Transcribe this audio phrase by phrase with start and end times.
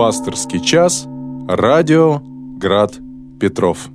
[0.00, 1.06] Пасторский час.
[1.46, 2.22] Радио
[2.58, 2.94] Град
[3.38, 3.90] Петров.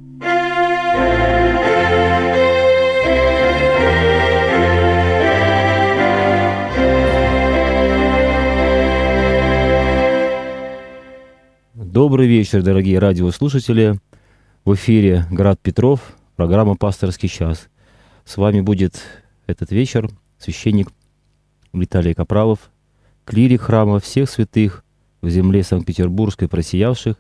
[11.73, 13.99] Добрый вечер, дорогие радиослушатели.
[14.63, 16.01] В эфире Град Петров,
[16.35, 17.67] программа «Пасторский час».
[18.25, 19.01] С вами будет
[19.47, 20.89] этот вечер священник
[21.73, 22.69] Виталий Капралов,
[23.25, 24.84] клирик храма всех святых
[25.25, 27.17] в земле Санкт-Петербургской просиявших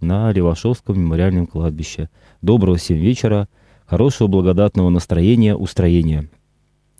[0.00, 2.10] на Левашовском мемориальном кладбище.
[2.42, 3.48] Доброго всем вечера,
[3.86, 6.28] хорошего благодатного настроения, устроения.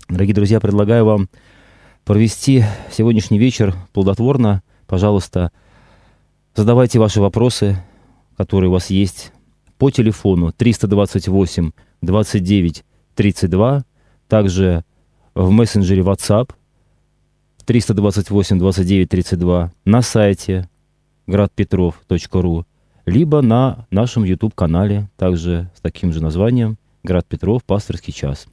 [0.09, 1.29] Дорогие друзья, предлагаю вам
[2.05, 4.63] провести сегодняшний вечер плодотворно.
[4.87, 5.51] Пожалуйста,
[6.55, 7.83] задавайте ваши вопросы,
[8.37, 9.33] которые у вас есть,
[9.77, 12.85] по телефону 328 29
[13.17, 13.85] 32,
[14.29, 14.85] также
[15.35, 16.53] в мессенджере WhatsApp
[17.65, 20.69] 328 29 32, на сайте
[21.27, 22.67] градпетров.ру,
[23.07, 27.65] либо на нашем YouTube-канале, также с таким же названием «Град Петров.
[27.65, 28.47] Пасторский час».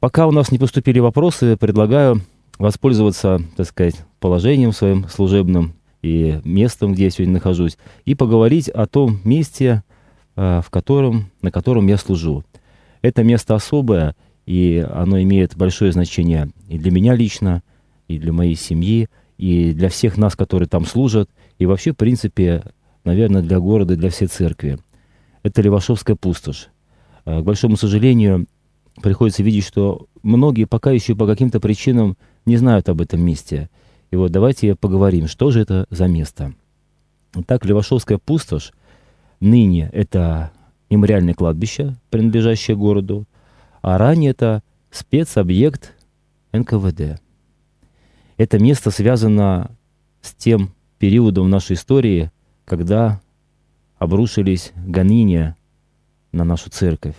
[0.00, 2.20] Пока у нас не поступили вопросы, предлагаю
[2.58, 8.86] воспользоваться, так сказать, положением своим служебным и местом, где я сегодня нахожусь, и поговорить о
[8.86, 9.82] том месте,
[10.36, 12.44] э, в котором, на котором я служу.
[13.00, 14.14] Это место особое,
[14.46, 17.62] и оно имеет большое значение и для меня лично,
[18.08, 22.62] и для моей семьи, и для всех нас, которые там служат, и вообще, в принципе,
[23.04, 24.78] наверное, для города, для всей церкви.
[25.42, 26.68] Это Левашовская пустошь.
[27.24, 28.46] А, к большому сожалению,
[29.02, 33.70] приходится видеть, что многие пока еще по каким-то причинам не знают об этом месте.
[34.10, 36.54] И вот давайте поговорим, что же это за место.
[37.46, 38.72] Так, Левашовская пустошь
[39.40, 40.52] ныне это
[40.88, 43.24] мемориальное кладбище, принадлежащее городу,
[43.84, 45.92] а ранее это спецобъект
[46.52, 47.20] НКВД.
[48.38, 49.76] Это место связано
[50.22, 52.30] с тем периодом в нашей истории,
[52.64, 53.20] когда
[53.98, 55.58] обрушились гонения
[56.32, 57.14] на нашу церковь,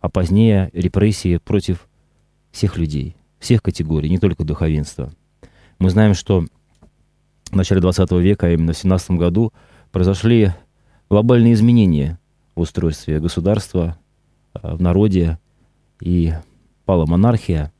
[0.00, 1.88] а позднее репрессии против
[2.50, 5.12] всех людей, всех категорий, не только духовенства.
[5.78, 6.46] Мы знаем, что
[7.52, 9.52] в начале 20 века, а именно в 17 году,
[9.92, 10.50] произошли
[11.10, 12.18] глобальные изменения
[12.56, 13.96] в устройстве государства,
[14.52, 15.38] а, в народе,
[16.00, 16.32] и
[16.84, 17.72] пала монархия,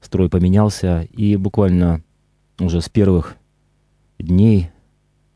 [0.00, 2.02] строй поменялся, и буквально
[2.58, 3.36] уже с первых
[4.18, 4.70] дней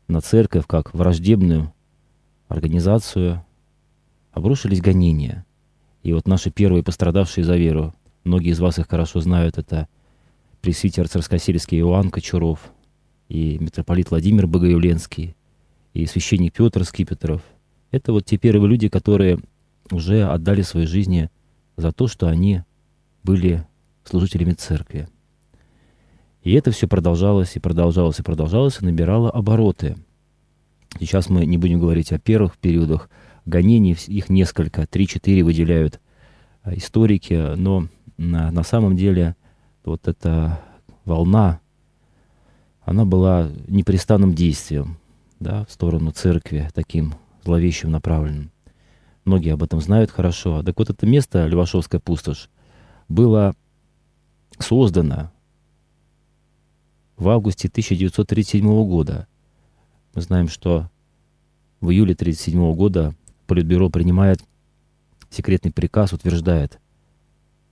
[0.07, 1.73] на церковь, как враждебную
[2.47, 3.43] организацию,
[4.31, 5.45] обрушились гонения.
[6.03, 9.87] И вот наши первые пострадавшие за веру, многие из вас их хорошо знают, это
[10.61, 12.71] пресвитер царскосельский Иоанн Кочуров,
[13.27, 15.35] и митрополит Владимир Богоявленский,
[15.93, 17.41] и священник Петр Скипетров.
[17.91, 19.39] Это вот те первые люди, которые
[19.91, 21.29] уже отдали свои жизни
[21.79, 22.63] за то, что они
[23.23, 23.65] были
[24.03, 25.07] служителями церкви.
[26.43, 29.97] И это все продолжалось и продолжалось и продолжалось и набирало обороты.
[30.99, 33.09] Сейчас мы не будем говорить о первых периодах
[33.45, 35.99] гонений, их несколько, три-четыре выделяют
[36.63, 39.35] а, историки, но на, на самом деле
[39.83, 40.59] вот эта
[41.05, 41.59] волна,
[42.81, 44.97] она была непрестанным действием
[45.39, 47.13] да, в сторону церкви, таким
[47.43, 48.51] зловещим направленным.
[49.29, 50.63] Многие об этом знают хорошо.
[50.63, 52.49] Так вот это место, Левашовская пустошь,
[53.09, 53.53] было
[54.57, 55.31] создано
[57.15, 59.27] в августе 1937 года.
[60.15, 60.89] Мы знаем, что
[61.79, 63.13] в июле 1937 года
[63.45, 64.43] Политбюро принимает
[65.29, 66.79] секретный приказ, утверждает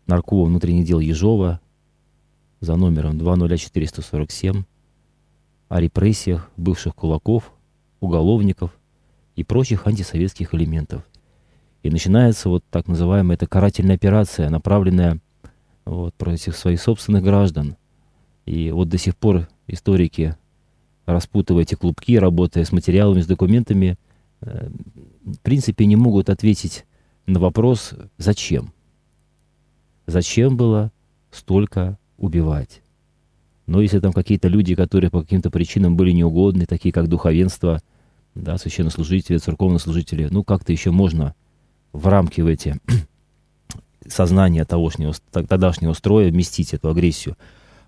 [0.05, 1.59] наркова внутренних дел Ежова
[2.59, 4.63] за номером 20447
[5.69, 7.51] о репрессиях бывших кулаков,
[7.99, 8.77] уголовников
[9.35, 11.01] и прочих антисоветских элементов–
[11.83, 15.19] и начинается вот так называемая эта карательная операция, направленная
[15.85, 17.75] вот, против своих собственных граждан.
[18.45, 20.35] И вот до сих пор историки,
[21.05, 23.97] распутывая эти клубки, работая с материалами, с документами,
[24.41, 24.69] э,
[25.25, 26.85] в принципе не могут ответить
[27.25, 28.73] на вопрос «зачем?».
[30.07, 30.91] Зачем было
[31.31, 32.81] столько убивать?
[33.65, 37.81] Но если там какие-то люди, которые по каким-то причинам были неугодны, такие как духовенство,
[38.33, 41.35] да, священнослужители, церковнослужители, ну как-то еще можно–
[41.97, 42.79] в рамки в эти
[44.07, 47.35] сознания тогдашнего, тогдашнего строя вместить эту агрессию.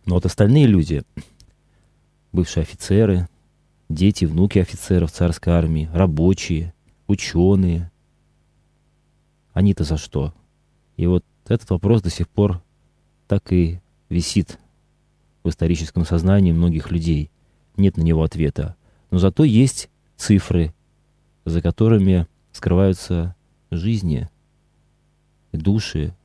[0.06, 1.04] Но вот остальные люди,
[2.32, 3.28] бывшие офицеры,
[3.88, 6.74] дети, внуки офицеров царской армии, рабочие,
[7.08, 7.92] ученые,
[9.54, 10.34] они-то за что?
[10.98, 12.62] И вот этот вопрос до сих пор
[13.28, 13.80] так и
[14.10, 14.58] висит
[15.44, 17.30] в историческом сознании многих людей.
[17.78, 18.76] Нет на него ответа.
[19.12, 20.74] Но зато есть цифры,
[21.46, 23.36] за которыми скрываются
[23.72, 24.30] жизни
[25.52, 26.16] и души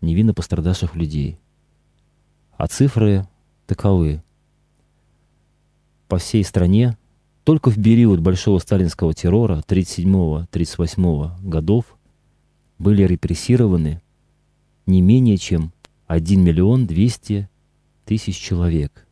[0.00, 1.38] невинно пострадавших людей.
[2.56, 3.26] А цифры
[3.66, 4.22] таковы.
[6.08, 6.96] по всей стране
[7.44, 11.98] только в период большого сталинского террора 1937-1938 годов
[12.78, 14.00] были репрессированы
[14.86, 15.72] не менее чем
[16.06, 17.48] 1 миллион 200
[18.04, 19.06] тысяч человек.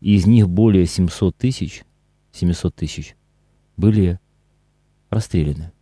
[0.00, 1.84] И из них более 700 тысяч,
[2.32, 3.16] 700 тысяч
[3.76, 4.18] были
[5.10, 5.73] расстреляны.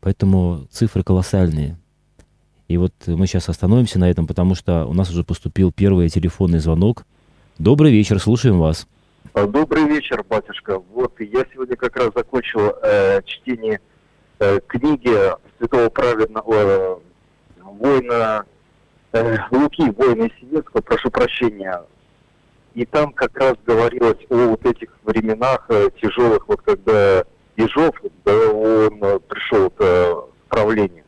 [0.00, 1.76] Поэтому цифры колоссальные.
[2.68, 6.58] И вот мы сейчас остановимся на этом, потому что у нас уже поступил первый телефонный
[6.58, 7.04] звонок.
[7.58, 8.86] Добрый вечер, слушаем вас.
[9.32, 10.78] А, добрый вечер, батюшка.
[10.78, 13.80] Вот я сегодня как раз закончил э, чтение
[14.38, 15.16] э, книги
[15.58, 16.96] святого праведного э,
[17.62, 18.44] воина
[19.12, 21.82] э, Луки, воина Синецкого, прошу прощения.
[22.74, 27.24] И там как раз говорилось о вот этих временах э, тяжелых, вот когда
[27.58, 27.92] Ежов,
[28.24, 30.14] он э, пришел к э,
[30.48, 31.04] правлению.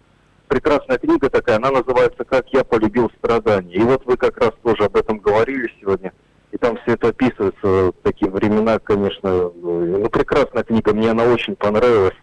[0.49, 3.75] Прекрасная книга такая, она называется «Как я полюбил страдания».
[3.75, 6.13] И вот вы как раз тоже об этом говорили сегодня.
[6.51, 9.53] И там все это описывается, такие времена, конечно.
[9.55, 12.17] Ну, прекрасная книга, мне она очень понравилась.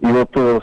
[0.00, 0.60] И вот э,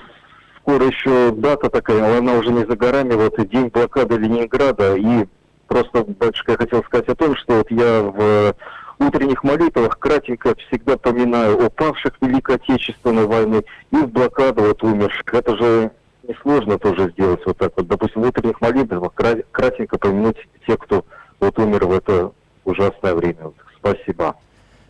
[0.60, 4.95] скоро еще дата такая, она уже не за горами, вот день блокады Ленинграда.
[4.95, 5.25] И
[5.66, 8.56] просто, батюшка, я хотел сказать о том, что вот я в
[9.00, 15.34] утренних молитвах кратенько всегда поминаю о павших Великой Отечественной войны и в блокаду вот умерших.
[15.34, 15.92] Это же
[16.28, 17.88] несложно тоже сделать вот так вот.
[17.88, 19.13] Допустим, в утренних молитвах
[19.51, 20.38] кратенько помянуть
[20.68, 21.06] тех, кто
[21.40, 22.31] вот умер в это
[22.66, 23.51] ужасное время.
[23.78, 24.36] Спасибо.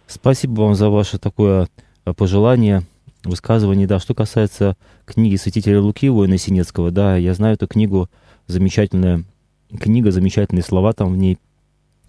[0.08, 1.68] Спасибо вам за ваше такое
[2.06, 2.82] э, пожелание,
[3.24, 3.88] высказывание.
[3.88, 8.10] Да, что касается книги святителя Луки, воина Синецкого, да, я знаю эту книгу,
[8.48, 9.24] замечательная
[9.80, 11.38] книга, замечательные слова там в ней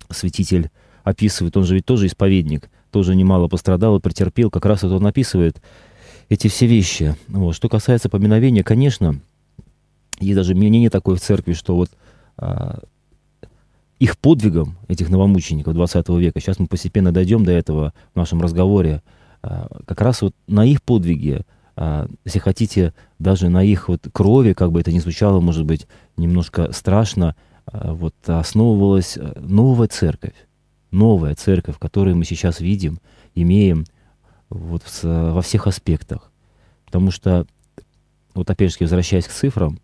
[0.08, 0.70] святитель
[1.04, 5.06] описывает, он же ведь тоже исповедник, тоже немало пострадал и претерпел, как раз вот он
[5.06, 5.60] описывает
[6.28, 7.16] эти все вещи.
[7.28, 7.54] Вот.
[7.54, 9.20] Что касается поминовения, конечно,
[10.20, 11.90] есть даже мнение такое в церкви, что вот
[12.36, 12.80] а,
[13.98, 19.02] их подвигом, этих новомучеников 20 века, сейчас мы постепенно дойдем до этого в нашем разговоре,
[19.42, 21.44] а, как раз вот на их подвиге,
[21.76, 25.86] а, если хотите, даже на их вот крови, как бы это ни звучало, может быть,
[26.16, 27.34] немножко страшно,
[27.66, 30.34] а, вот основывалась новая церковь
[30.90, 33.00] новая церковь, которую мы сейчас видим,
[33.34, 33.84] имеем
[34.48, 36.30] вот во всех аспектах.
[36.86, 37.46] Потому что,
[38.34, 39.78] вот опять же, возвращаясь к цифрам,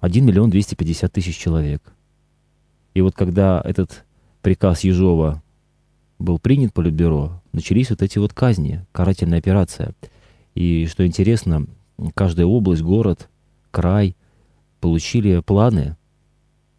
[0.00, 1.92] 1 миллион 250 тысяч человек.
[2.94, 4.04] И вот когда этот
[4.40, 5.42] приказ Ежова
[6.18, 9.94] был принят Политбюро, начались вот эти вот казни, карательная операция.
[10.54, 11.66] И что интересно,
[12.14, 13.28] каждая область, город,
[13.70, 14.16] край
[14.80, 15.96] получили планы,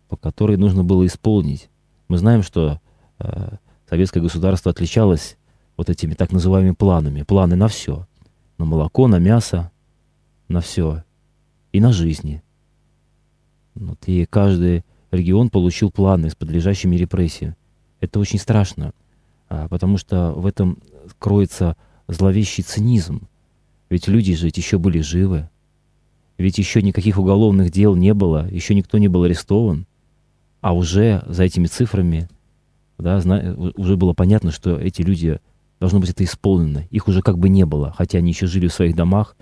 [0.10, 1.69] по которым нужно было исполнить.
[2.07, 2.79] Мы знаем, что
[3.19, 3.57] э,
[3.89, 5.38] советское государство отличалось
[5.77, 7.23] вот этими так называемыми планами.
[7.23, 8.07] Планы на все.
[8.57, 9.71] На молоко, на мясо,
[10.47, 11.03] на все.
[11.71, 12.44] И на жизни.
[13.75, 17.55] Вот, и каждый регион получил планы с подлежащими репрессиями.
[18.00, 18.94] Это очень страшно,
[19.49, 20.77] а, потому что в этом
[21.17, 21.75] кроется
[22.07, 23.27] зловещий цинизм.
[23.89, 25.49] Ведь люди же еще были живы.
[26.38, 29.88] Ведь еще никаких уголовных дел не было, еще никто не был арестован
[30.63, 32.30] а уже за этими цифрами
[32.98, 33.18] да,
[33.75, 35.42] уже было понятно, что эти люди,
[35.81, 36.86] должно быть это исполнено.
[36.89, 39.36] Их уже как бы не было, хотя они еще жили в своих домах,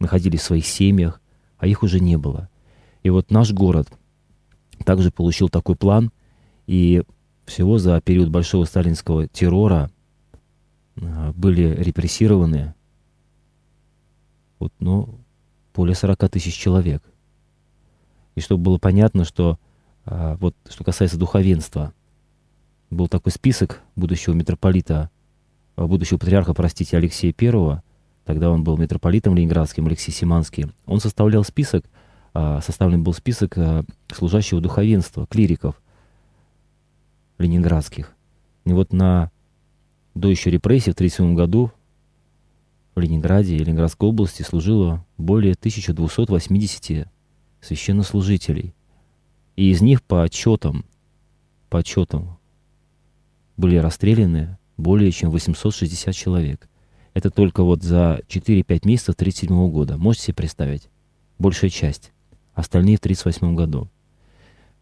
[0.00, 1.20] находились в своих семьях,
[1.58, 2.48] а их уже не было.
[3.04, 3.88] И вот наш город
[4.84, 6.10] также получил такой план,
[6.66, 7.04] и
[7.44, 9.92] всего за период большого сталинского террора
[11.00, 12.74] а, были репрессированы
[14.58, 15.20] вот, ну,
[15.72, 17.00] более 40 тысяч человек.
[18.34, 19.56] И чтобы было понятно, что
[20.04, 21.92] вот что касается духовенства,
[22.92, 25.10] был такой список будущего митрополита,
[25.76, 27.82] а, будущего патриарха, простите, Алексея Первого,
[28.24, 31.84] тогда он был митрополитом ленинградским, Алексей Симанский, он составлял список,
[32.34, 33.56] а, составлен был список
[34.12, 35.80] служащего духовенства, клириков
[37.38, 38.12] ленинградских.
[38.64, 39.30] И вот на
[40.14, 41.72] до еще репрессий в 1937 году
[42.94, 47.08] в Ленинграде и Ленинградской области служило более 1280
[47.60, 48.74] священнослужителей–
[49.56, 50.84] и из них по отчетам,
[51.68, 52.38] по отчетам
[53.56, 56.68] были расстреляны более чем 860 человек.
[57.14, 59.98] Это только вот за 4-5 месяцев 1937 года.
[59.98, 60.88] Можете себе представить?
[61.38, 62.12] Большая часть.
[62.54, 63.88] Остальные в 1938 году.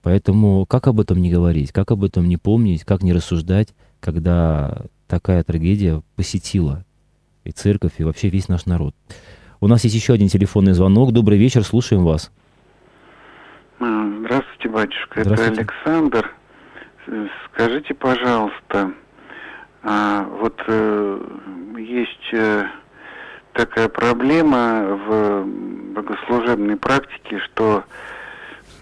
[0.03, 4.83] Поэтому как об этом не говорить, как об этом не помнить, как не рассуждать, когда
[5.09, 6.85] такая трагедия посетила
[7.45, 8.95] и церковь, и вообще весь наш народ.
[9.61, 11.13] У нас есть еще один телефонный звонок.
[11.13, 12.31] Добрый вечер, слушаем вас.
[13.81, 15.25] Здравствуйте, батюшка.
[15.25, 15.63] Здравствуйте.
[15.63, 16.31] Это Александр.
[17.47, 18.93] Скажите, пожалуйста,
[19.83, 21.21] а, вот э,
[21.79, 22.67] есть э,
[23.55, 25.45] такая проблема в
[25.95, 27.85] богослужебной практике, что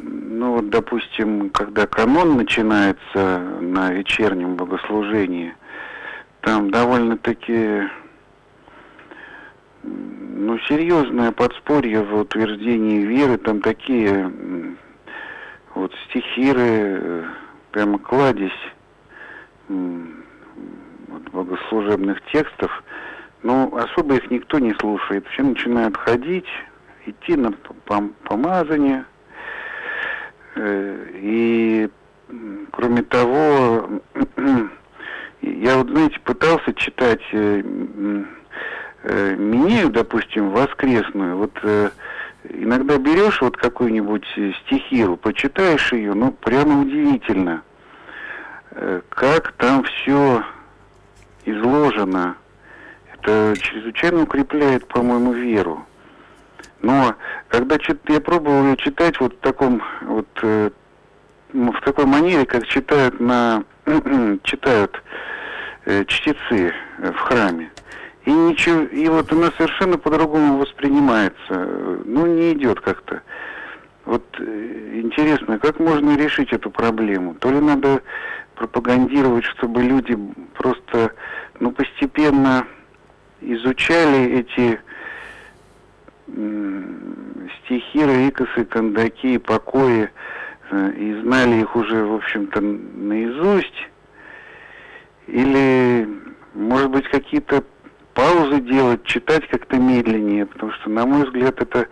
[0.00, 5.54] ну вот, допустим, когда канон начинается на вечернем богослужении,
[6.40, 7.88] там довольно-таки
[9.84, 14.30] ну, серьезное подспорье в утверждении веры, там такие
[15.78, 17.24] вот стихиры,
[17.70, 18.50] прямо кладезь
[19.68, 22.70] вот, богослужебных текстов,
[23.42, 25.26] но особо их никто не слушает.
[25.28, 26.48] Все начинают ходить,
[27.06, 27.52] идти на
[28.24, 29.04] помазание.
[30.56, 31.88] Э, и,
[32.72, 33.88] кроме того,
[35.42, 37.62] я вот, знаете, пытался читать э,
[39.04, 41.36] э, Минею, допустим, воскресную.
[41.36, 41.52] Вот
[42.50, 44.26] иногда берешь вот какую-нибудь
[44.66, 47.62] стихиру, почитаешь ее, ну, прямо удивительно,
[49.10, 50.44] как там все
[51.44, 52.36] изложено.
[53.14, 55.86] Это чрезвычайно укрепляет, по-моему, веру.
[56.80, 57.16] Но
[57.48, 57.76] когда
[58.08, 60.70] я пробовал ее читать вот в таком вот э,
[61.52, 63.64] в такой манере, как читают на
[64.44, 65.02] читают
[65.86, 67.70] э, чтецы в храме,
[68.28, 73.22] и ничего, и вот она совершенно по-другому воспринимается, ну не идет как-то.
[74.04, 77.34] Вот э, интересно, как можно решить эту проблему?
[77.36, 78.02] То ли надо
[78.54, 80.18] пропагандировать, чтобы люди
[80.52, 81.12] просто,
[81.58, 82.66] ну постепенно
[83.40, 84.78] изучали эти
[87.64, 90.10] стихи Рикосы, Кондаки, Покои,
[90.70, 93.88] э, и знали их уже, в общем-то, наизусть,
[95.28, 96.06] или,
[96.52, 97.64] может быть, какие-то
[98.18, 101.86] паузы делать, читать как-то медленнее, потому что, на мой взгляд, это,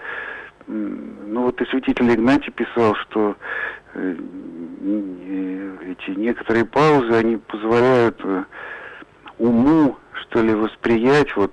[0.66, 3.37] ну вот и святитель Игнатий писал, что
[3.95, 4.16] э,
[5.87, 8.42] эти некоторые паузы, они позволяют э,
[9.38, 11.52] уму, что ли, восприять вот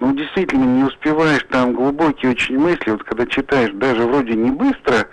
[0.00, 5.08] ну, действительно, не успеваешь, там глубокие очень мысли, вот когда читаешь, даже вроде не быстро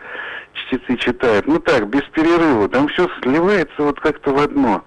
[0.53, 4.85] чтецы читают, ну так, без перерыва, там все сливается вот как-то в одно.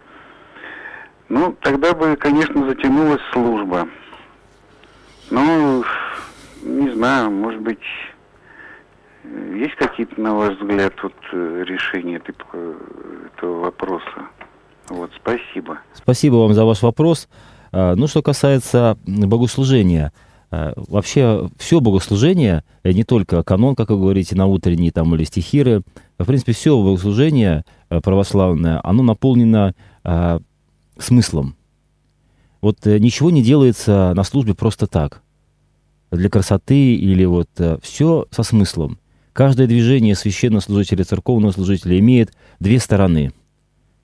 [1.35, 3.89] Ну, тогда бы, конечно, затянулась служба.
[5.33, 5.83] Ну,
[6.63, 7.81] не знаю, может быть,
[9.53, 14.29] есть какие-то, на ваш взгляд, вот решения этого вопроса?
[14.89, 15.81] Вот, спасибо.
[15.93, 17.29] Спасибо вам за ваш вопрос.
[17.73, 20.13] А, ну, что касается богослужения,
[20.53, 25.25] а, вообще все богослужение, э, не только канон, как вы говорите, на утренние там или
[25.25, 25.83] стихиры,
[26.17, 29.75] в принципе, все богослужение э, православное, оно наполнено
[30.05, 30.39] а,
[30.99, 31.57] смыслом.
[32.61, 35.23] Вот э, ничего не делается на службе просто так,
[36.11, 37.49] для красоты или вот
[37.83, 38.99] все со смыслом.
[39.35, 43.33] Каждое движение священнослужителя, церковного служителя имеет две стороны.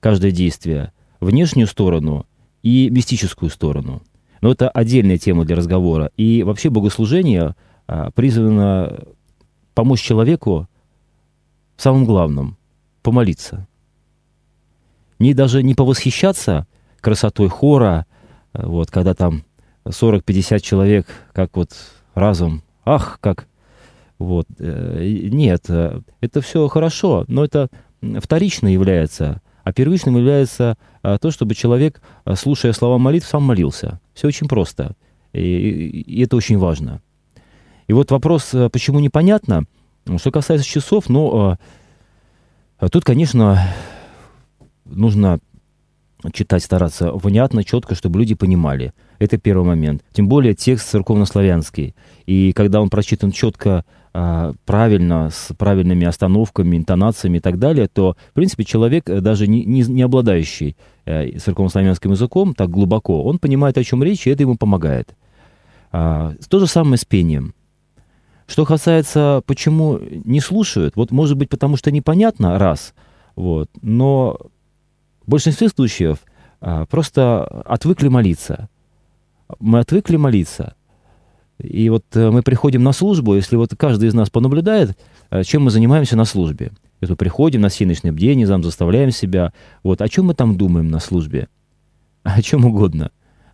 [0.01, 0.91] Каждое действие.
[1.21, 2.25] Внешнюю сторону
[2.63, 4.01] и мистическую сторону.
[4.41, 6.11] Но это отдельная тема для разговора.
[6.17, 7.55] И вообще богослужение
[7.87, 9.03] а, призвано
[9.73, 10.67] помочь человеку
[11.77, 12.57] в самом главном—
[13.01, 13.67] помолиться.
[15.17, 16.67] Не даже не повосхищаться
[17.01, 18.05] красотой хора,
[18.53, 19.43] а, вот, когда там
[19.85, 21.71] 40-50 человек, как вот
[22.13, 23.47] разом, ах, как,
[24.19, 27.69] вот, э, нет, э, это все хорошо, но это
[28.21, 33.99] вторично является а первичным является а, то, чтобы человек, а, слушая слова молитв, сам молился.
[34.13, 34.95] Все очень просто.
[35.33, 37.01] И, и это очень важно.
[37.87, 39.65] И вот вопрос, а, почему непонятно,
[40.17, 41.57] что касается часов, ну,
[42.91, 43.61] тут, конечно,
[44.85, 45.39] нужно
[46.33, 48.93] читать, стараться внятно, четко, чтобы люди понимали.
[49.19, 50.03] Это первый момент.
[50.13, 51.95] Тем более текст церковнославянский.
[52.25, 58.17] И когда он прочитан четко, а, правильно, с правильными остановками, интонациями и так далее, то,
[58.31, 60.75] в принципе, человек, э, даже не, не, не обладающий
[61.05, 65.15] э, церковнославянским языком так глубоко, он понимает, о чем речь, и это ему помогает.
[65.91, 67.53] А, то же самое с пением.
[68.47, 72.93] Что касается, почему не слушают, вот, может быть, потому что непонятно, раз,
[73.37, 74.37] вот, но
[75.25, 76.19] в большинстве случаев
[76.59, 78.69] а, просто отвыкли молиться.
[79.59, 80.75] Мы отвыкли молиться–
[81.63, 84.97] и вот э, мы приходим на службу, если вот каждый из нас понаблюдает,
[85.29, 86.71] э, чем мы занимаемся на службе.
[87.01, 90.89] Если мы приходим на сеночное бдение, зам заставляем себя, вот, о чем мы там думаем
[90.89, 91.49] на службе?
[92.23, 93.11] О чем угодно.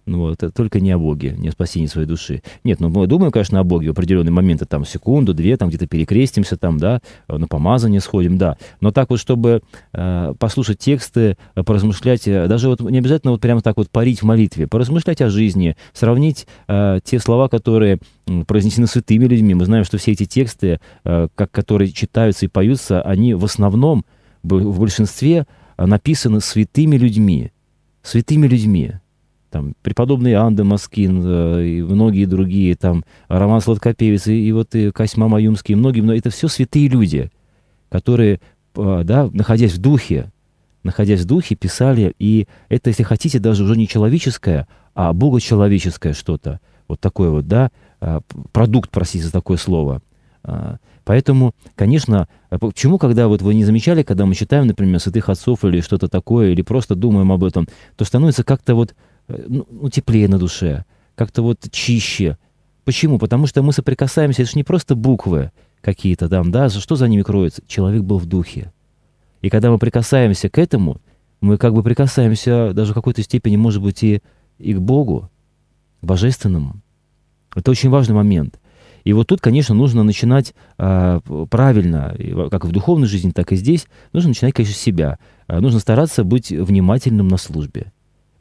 [0.08, 2.42] Ну, вот, только не о Боге, не о спасении своей души.
[2.64, 5.86] Нет, ну, мы думаем, конечно, о Боге в определенные моменты, там, секунду, две, там, где-то
[5.86, 8.58] перекрестимся, там, да, на помазание сходим, да.
[8.80, 9.62] Но так вот, чтобы
[9.92, 14.22] э, послушать тексты, э, поразмышлять, э, даже вот не обязательно вот прямо так вот парить
[14.22, 18.00] в молитве, поразмышлять о жизни, сравнить э, те слова, которые
[18.48, 19.56] произнесены святыми людьми.
[19.56, 24.06] Мы знаем, что все эти тексты, э, как, которые читаются и поются, они в основном,
[24.42, 25.48] в большинстве
[25.78, 27.52] написаны святыми людьми.
[28.04, 28.94] Святыми людьми
[29.58, 34.92] там, преподобный Иоанн Маскин э, и многие другие, там, Роман Сладкопевец, и, и вот и
[34.92, 37.32] Косьма Маюмский, и многие, но это все святые люди,
[37.90, 38.40] которые,
[38.76, 40.32] э, да, находясь в духе,
[40.84, 46.60] находясь в духе, писали, и это, если хотите, даже уже не человеческое, а богочеловеческое что-то.
[46.88, 48.20] Вот такое вот, да, э,
[48.52, 50.04] продукт, простите за такое слово.
[50.44, 55.66] А, поэтому, конечно, почему, когда вот вы не замечали, когда мы читаем, например, святых отцов
[55.66, 58.96] или что-то такое, или просто думаем об этом, то становится как-то вот
[59.28, 62.38] ну, ну теплее на душе, как-то вот чище.
[62.86, 63.20] Почему?
[63.20, 67.22] Потому что мы соприкасаемся, это же не просто буквы какие-то там, да, что за ними
[67.22, 67.62] кроется?
[67.68, 68.72] Человек был в духе.
[69.42, 71.02] И когда мы прикасаемся к этому,
[71.42, 74.22] мы как бы прикасаемся даже в какой-то степени, может быть, и,
[74.58, 75.30] и к Богу,
[76.02, 76.82] к Божественному.
[77.56, 78.60] Это очень важный момент.
[79.04, 81.20] И вот тут, конечно, нужно начинать э,
[81.50, 82.16] правильно,
[82.52, 85.18] как в духовной жизни, так и здесь, нужно начинать, конечно, с себя.
[85.48, 87.94] Э, нужно стараться быть внимательным на службе.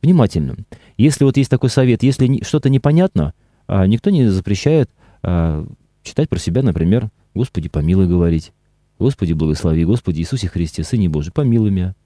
[0.07, 0.67] Внимательным.
[0.97, 3.35] Если вот есть такой совет, если что-то непонятно,
[3.67, 4.89] э, никто не запрещает
[5.25, 5.67] э,
[6.05, 8.53] читать про себя, например, «Господи, помилуй» говорить.
[9.01, 11.97] «Господи, благослови, Господи Иисусе Христе, Сыне Божий, помилуй меня».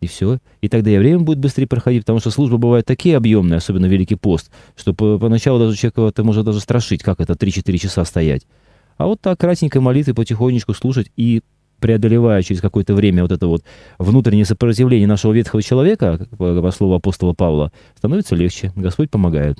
[0.00, 0.38] И все.
[0.62, 4.16] И тогда и время будет быстрее проходить, потому что службы бывают такие объемные, особенно Великий
[4.16, 8.48] пост, что по поначалу даже человека это может даже страшить, как это 3-4 часа стоять.
[8.96, 11.42] А вот так кратенько молитвы потихонечку слушать и
[11.80, 13.62] преодолевая через какое-то время вот это вот
[13.98, 18.72] внутреннее сопротивление нашего ветхого человека, по слову апостола Павла, становится легче.
[18.76, 19.58] Господь помогает.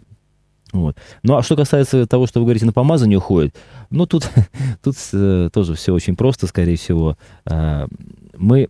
[0.72, 0.96] Вот.
[1.22, 3.56] Ну, а что касается того, что вы говорите, на помазание уходит,
[3.90, 4.30] ну, тут,
[4.82, 7.16] тут э, тоже все очень просто, скорее всего.
[7.46, 7.86] Э,
[8.36, 8.68] мы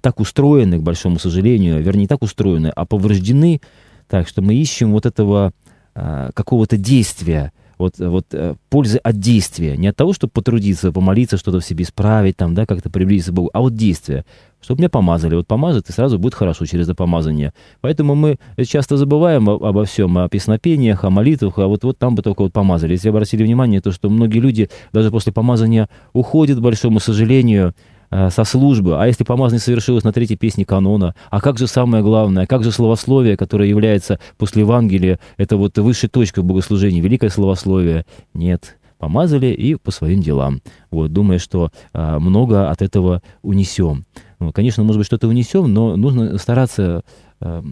[0.00, 3.60] так устроены, к большому сожалению, вернее, не так устроены, а повреждены
[4.08, 5.52] так, что мы ищем вот этого
[5.94, 11.36] э, какого-то действия, вот, вот э, пользы от действия, не от того, чтобы потрудиться, помолиться,
[11.36, 14.24] что-то в себе исправить, там, да, как-то приблизиться к Богу, а вот действия,
[14.62, 15.34] чтобы меня помазали.
[15.34, 17.52] Вот помазать, и сразу будет хорошо через это помазание.
[17.80, 22.22] Поэтому мы часто забываем обо всем, о песнопениях, о молитвах, а вот, вот там бы
[22.22, 22.92] только вот помазали.
[22.92, 27.99] Если обратили внимание, то что многие люди даже после помазания уходят, к большому сожалению, Э,
[28.10, 32.46] со службы, а если помазание совершилось на третьей песне канона, а как же самое главное,
[32.46, 38.04] как же словословие, которое является после Евангелия, это вот высшей точкой богослужения, великое словословие?
[38.34, 40.60] Нет, помазали и по своим делам.
[40.90, 44.04] Вот, думая, что а, много от этого унесем.
[44.38, 47.02] Ну, конечно, может быть, что-то унесем, но нужно стараться
[47.40, 47.62] а,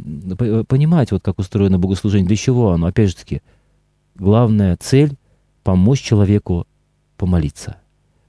[0.68, 2.86] понимать, вот как устроено богослужение, для чего оно.
[2.86, 3.42] Опять же таки,
[4.16, 5.16] главная цель—
[5.64, 6.66] помочь человеку
[7.16, 7.76] помолиться—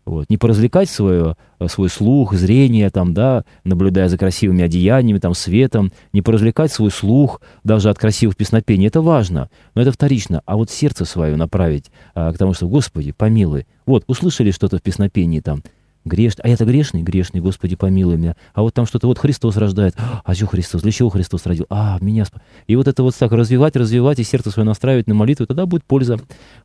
[0.09, 0.29] вот.
[0.29, 5.91] Не поразвлекать свое, э, свой слух, зрение, там, да, наблюдая за красивыми одеяниями, там, светом,
[6.13, 8.87] не поразвлекать свой слух даже от красивых песнопений.
[8.87, 10.41] Это важно, но это вторично.
[10.45, 13.67] А вот сердце свое направить а, к тому, что, Господи, помилуй.
[13.85, 15.61] Вот, услышали что-то в песнопении там,
[16.09, 16.43] Грешный.
[16.43, 17.03] А я-то грешный?
[17.03, 18.35] Грешный, Господи, помилуй меня.
[18.53, 19.95] А вот там что-то вот Христос рождает.
[20.25, 20.81] А что Христос?
[20.81, 21.67] Для чего Христос родил?
[21.69, 22.41] А, меня спа...
[22.67, 25.85] И вот это вот так развивать, развивать, и сердце свое настраивать на молитву, тогда будет
[25.85, 26.17] польза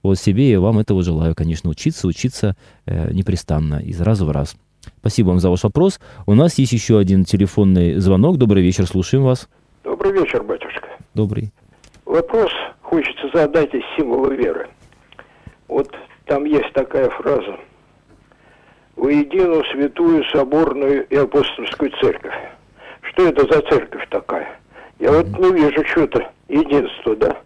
[0.02, 4.56] вот себе, и вам этого желаю, конечно, учиться, учиться э, непрестанно, из раза в раз.
[5.00, 6.00] Спасибо вам за ваш вопрос.
[6.26, 8.38] У нас есть еще один телефонный звонок.
[8.38, 9.48] Добрый вечер, слушаем вас.
[9.84, 10.88] Добрый вечер, батюшка.
[11.12, 11.52] Добрый.
[12.06, 14.68] Вопрос хочется задать из символа веры.
[15.68, 17.58] Вот там есть такая фраза–
[18.96, 22.34] воедино святую соборную и апостольскую церковь.
[23.02, 24.58] Что это за церковь такая?
[24.98, 27.36] Я вот не вижу что-то единства, да,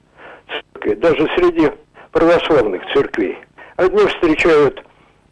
[0.49, 1.71] церкви, даже среди
[2.13, 3.39] православных церквей.
[3.77, 4.83] Одни встречают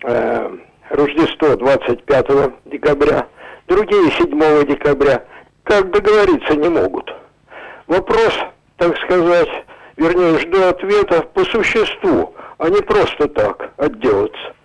[0.04, 0.56] э,
[0.90, 2.26] Рождество 25
[2.66, 3.26] декабря,
[3.66, 5.24] другие 7 декабря.
[5.64, 7.12] Как договориться не могут.
[7.88, 8.32] Вопрос,
[8.76, 9.48] так сказать,
[9.96, 14.55] вернее, жду ответа по существу, а не просто так отделаться.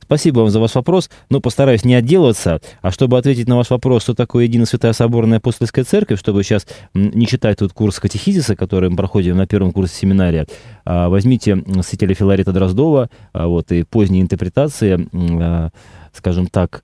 [0.00, 1.10] Спасибо вам за ваш вопрос.
[1.30, 5.38] Но постараюсь не отделаться, а чтобы ответить на ваш вопрос, что такое Единая Святая Соборная
[5.38, 9.94] Апостольская Церковь, чтобы сейчас не читать тут курс катехизиса, который мы проходим на первом курсе
[9.94, 10.46] семинария,
[10.84, 15.70] а, возьмите святителя Филарита Дроздова, а, вот, и поздние интерпретации, а,
[16.12, 16.82] скажем так,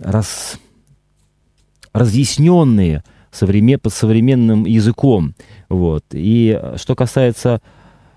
[0.00, 0.58] раз,
[1.92, 5.34] разъясненные современ, под современным языком.
[5.68, 6.04] Вот.
[6.12, 7.60] И что касается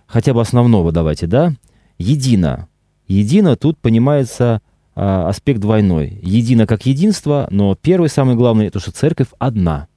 [0.08, 1.54] хотя бы основного, давайте, да,
[2.00, 2.68] едино.
[3.08, 4.62] Едино тут понимается
[4.96, 6.20] а, аспект двойной.
[6.24, 9.88] Едино как единство, но первый самый главный, это что церковь одна.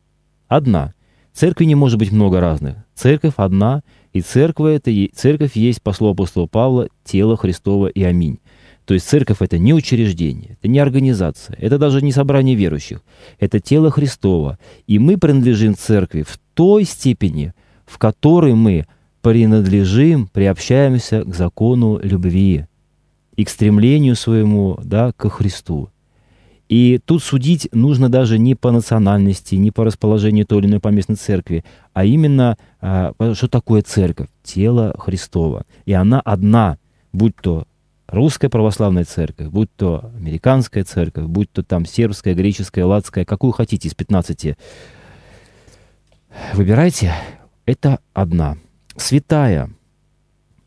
[0.48, 0.92] Одна.
[1.32, 2.76] Церкви не может быть много разных.
[2.94, 8.38] Церковь одна, и церковь, это, церковь есть, по слову апостола Павла, тело Христово и аминь.
[8.84, 13.00] То есть церковь это не учреждение, это не организация, это даже не собрание верующих,
[13.38, 14.58] это тело Христово.
[14.86, 17.54] И мы принадлежим церкви в той степени,
[17.86, 18.86] в которой мы
[19.22, 22.66] принадлежим, приобщаемся к закону любви
[23.36, 25.88] и к стремлению своему да, к Христу.
[26.68, 31.16] И тут судить нужно даже не по национальности, не по расположению той или иной поместной
[31.16, 34.28] церкви, а именно, а, что такое церковь?
[34.42, 35.66] Тело Христова.
[35.84, 36.78] И она одна,
[37.12, 37.66] будь то
[38.06, 43.88] русская православная церковь, будь то американская церковь, будь то там сербская, греческая, латская, какую хотите
[43.88, 44.56] из 15,
[46.54, 47.12] выбирайте,
[47.66, 48.56] это одна.
[48.96, 49.70] Святая.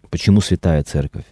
[0.10, 1.26] Почему святая церковь?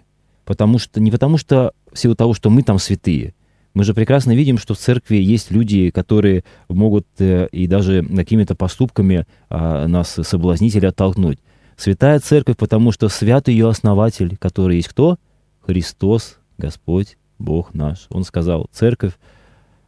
[0.45, 3.34] Потому что, не потому что в силу того, что мы там святые.
[3.73, 8.56] Мы же прекрасно видим, что в церкви есть люди, которые могут э, и даже какими-то
[8.56, 11.39] поступками э, нас соблазнить или оттолкнуть.
[11.75, 15.17] Святая церковь, потому что свят ее основатель, который есть кто?
[15.62, 18.06] Христос, Господь, Бог наш.
[18.10, 19.13] Он сказал, церковь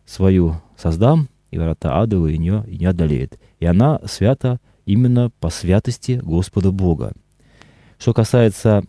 [0.06, 3.40] свою создам, и врата адовы и не одолеет.
[3.60, 7.14] И она свята именно по святости Господа Бога.
[7.98, 8.84] Что касается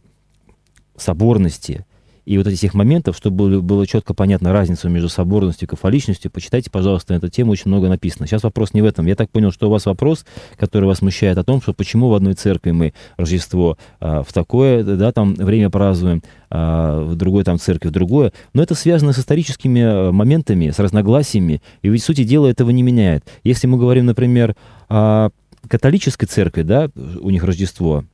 [0.96, 1.84] соборности
[2.26, 7.12] и вот этих моментов, чтобы было, четко понятно разницу между соборностью и кафоличностью, почитайте, пожалуйста,
[7.12, 8.26] на эту тему, очень много написано.
[8.26, 9.06] Сейчас вопрос не в этом.
[9.06, 12.14] Я так понял, что у вас вопрос, который вас смущает о том, что почему в
[12.14, 17.60] одной церкви мы Рождество а, в такое, да, там время празднуем, а, в другой там
[17.60, 18.32] церкви в другое.
[18.54, 22.82] Но это связано с историческими а, моментами, с разногласиями, и ведь сути дела этого не
[22.82, 23.24] меняет.
[23.44, 24.56] Если мы говорим, например,
[24.88, 25.30] о
[25.68, 28.04] католической церкви, да, у них Рождество,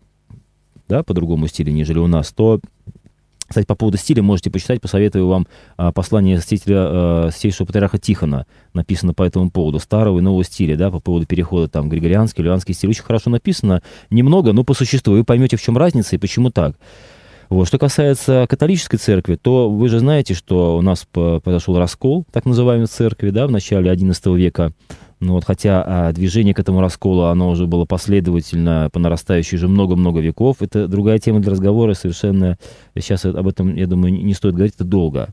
[0.89, 2.61] да, по другому стилю, нежели у нас, то
[3.53, 8.47] кстати, по поводу стиля можете почитать, посоветую вам а, послание святителя, а, святейшего патриарха Тихона,
[8.73, 12.73] написано по этому поводу, старого и нового стиля, да, по поводу перехода там григорианский, лианский
[12.73, 12.89] стиль.
[12.89, 15.13] Очень хорошо написано, немного, но по существу.
[15.13, 16.77] Вы поймете, в чем разница и почему так.
[17.51, 17.69] Вот.
[17.69, 22.87] Что касается католической церкви, то вы же знаете, что у нас произошел раскол, так называемый,
[22.87, 24.73] церкви, да, в начале XI века.
[25.23, 29.69] Ну вот, хотя а, движение к этому расколу, оно уже было последовательно, по нарастающей уже
[29.69, 30.57] много-много веков.
[30.63, 32.59] Это другая тема для разговора, совершенно...
[32.97, 35.29] Сейчас об этом, я думаю, не стоит говорить, это долго.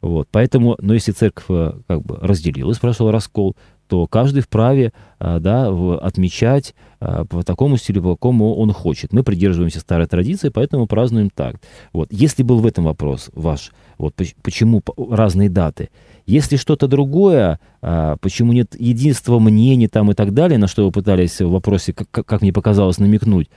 [0.00, 3.54] Вот, поэтому, но если церковь э, как бы разделилась, прошел раскол,
[3.86, 9.12] то каждый вправе а, да, отмечать а, по такому стилю, по какому он хочет.
[9.12, 11.56] Мы придерживаемся старой традиции, поэтому празднуем так.
[11.92, 12.08] Вот.
[12.10, 15.90] Если был в этом вопрос ваш, вот почему разные даты,
[16.26, 20.92] если что-то другое, а, почему нет единства мнений там и так далее, на что вы
[20.92, 23.48] пытались в вопросе, как, как мне показалось, намекнуть,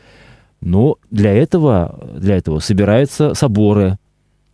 [0.62, 3.98] но для этого, для этого собираются соборы,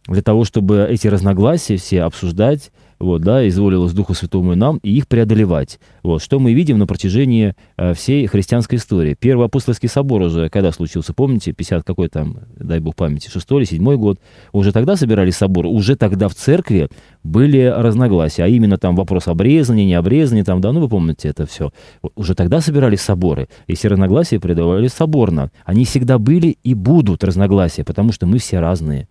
[0.08, 2.72] для того, чтобы эти разногласия все обсуждать,
[3.04, 5.80] вот, да, изволилось Духу Святому и нам, и их преодолевать.
[6.04, 9.16] Вот, что мы видим на протяжении э, всей христианской истории.
[9.20, 13.66] Первый апостольский собор уже, когда случился, помните, 50 какой там, дай бог памяти, 6 или
[13.66, 14.20] 7 год,
[14.54, 16.88] уже тогда собирались соборы, уже тогда в церкви
[17.24, 21.46] были разногласия, а именно там вопрос обрезания, не обрезания, там, да, ну вы помните это
[21.46, 21.72] все.
[22.16, 25.52] Уже тогда собирались соборы, и все разногласия преодолевались соборно.
[25.66, 29.08] Они всегда были и будут разногласия, потому что мы все разные.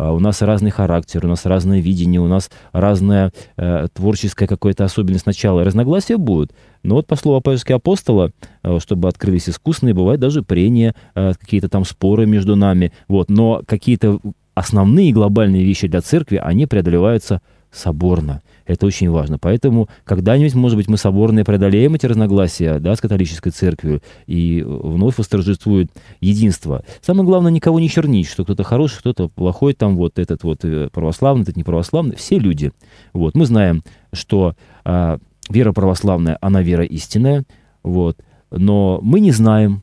[0.00, 4.84] А, у нас разный характер, у нас разное видение, у нас разная э, творческая какая-то
[4.84, 5.62] особенность начала.
[5.62, 6.52] Разногласия будут.
[6.82, 8.32] Но вот по слову апостольского апостола,
[8.62, 12.92] э, чтобы открылись искусные, бывают даже прения, э, какие-то там споры между нами.
[13.08, 13.28] Вот.
[13.28, 14.20] Но какие-то
[14.54, 18.42] основные глобальные вещи для церкви, они преодолеваются соборно.
[18.66, 19.38] Это очень важно.
[19.38, 25.18] Поэтому когда-нибудь, может быть, мы соборные преодолеем эти разногласия да, с католической церковью и вновь
[25.18, 26.84] восторжествует единство.
[27.00, 30.88] Самое главное, никого не чернить, что кто-то хороший, кто-то плохой, там вот этот вот э,
[30.92, 32.16] православный, этот не православный.
[32.16, 32.72] Все люди.
[33.12, 33.34] Вот.
[33.34, 34.54] Мы знаем, что
[34.84, 37.44] а, вера православная, она вера истинная,
[37.82, 38.18] вот.
[38.50, 39.82] но мы не знаем,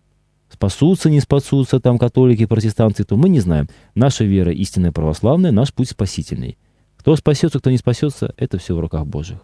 [0.50, 3.68] спасутся, не спасутся там католики, протестанты, то мы не знаем.
[3.96, 6.58] Наша вера истинная православная, наш путь спасительный.
[7.08, 9.38] Кто спасется, кто не спасется, это все в руках Божьих.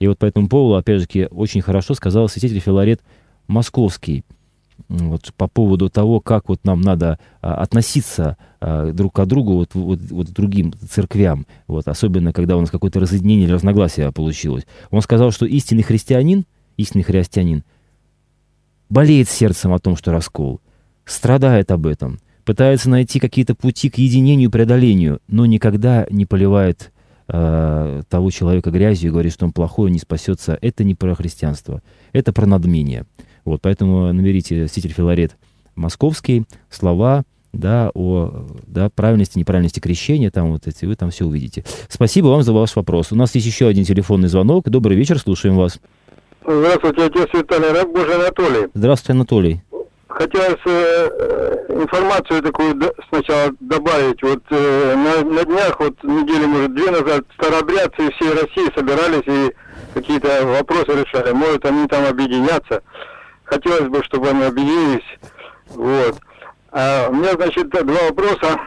[0.00, 3.02] И вот по этому поводу, опять же, очень хорошо сказал святитель Филарет
[3.46, 4.24] Московский,
[4.88, 9.74] вот, по поводу того, как вот нам надо а, относиться а, друг к другу, вот,
[9.74, 14.66] вот, вот другим церквям, вот, особенно когда у нас какое-то разъединение или разногласие получилось.
[14.90, 16.46] Он сказал, что истинный христианин,
[16.76, 17.62] истинный христианин
[18.88, 20.60] болеет сердцем о том, что раскол,
[21.04, 26.90] страдает об этом, пытается найти какие-то пути к единению, преодолению, но никогда не поливает
[27.28, 31.82] э, того человека грязью и говорит, что он плохой, не спасется, это не про христианство,
[32.12, 33.06] это про надмение.
[33.44, 35.36] Вот, поэтому наберите «Святитель Филарет
[35.74, 41.64] Московский», слова, да, о да, правильности, неправильности крещения, там вот эти, вы там все увидите.
[41.88, 43.12] Спасибо вам за ваш вопрос.
[43.12, 44.68] У нас есть еще один телефонный звонок.
[44.68, 45.80] Добрый вечер, слушаем вас.
[46.46, 48.68] Здравствуйте, отец Виталий, раб Божий Анатолий.
[48.74, 49.62] Здравствуйте, Анатолий
[50.14, 54.22] хотелось э, информацию такую до, сначала добавить.
[54.22, 59.54] Вот э, на, на днях, вот недели, может, две назад, старообрядцы всей России собирались и
[59.92, 61.32] какие-то вопросы решали.
[61.32, 62.82] Может, они там объединятся.
[63.44, 65.18] Хотелось бы, чтобы они объединились.
[65.68, 66.16] Вот.
[66.70, 68.60] А у меня, значит, два вопроса.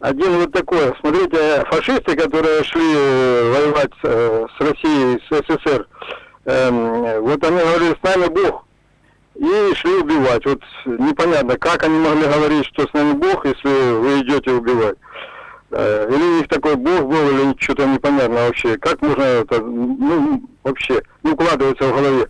[0.00, 0.94] Один вот такой.
[1.00, 5.86] Смотрите, фашисты, которые шли э, воевать э, с Россией, с СССР,
[6.46, 8.64] э, вот они говорили, с нами Бог
[9.40, 10.44] и шли убивать.
[10.44, 14.96] Вот непонятно, как они могли говорить, что с нами Бог, если вы идете убивать.
[15.70, 18.76] Э, или у них такой бог был, или что-то непонятно вообще.
[18.76, 22.28] Как можно это, ну, вообще, не укладывается в голове.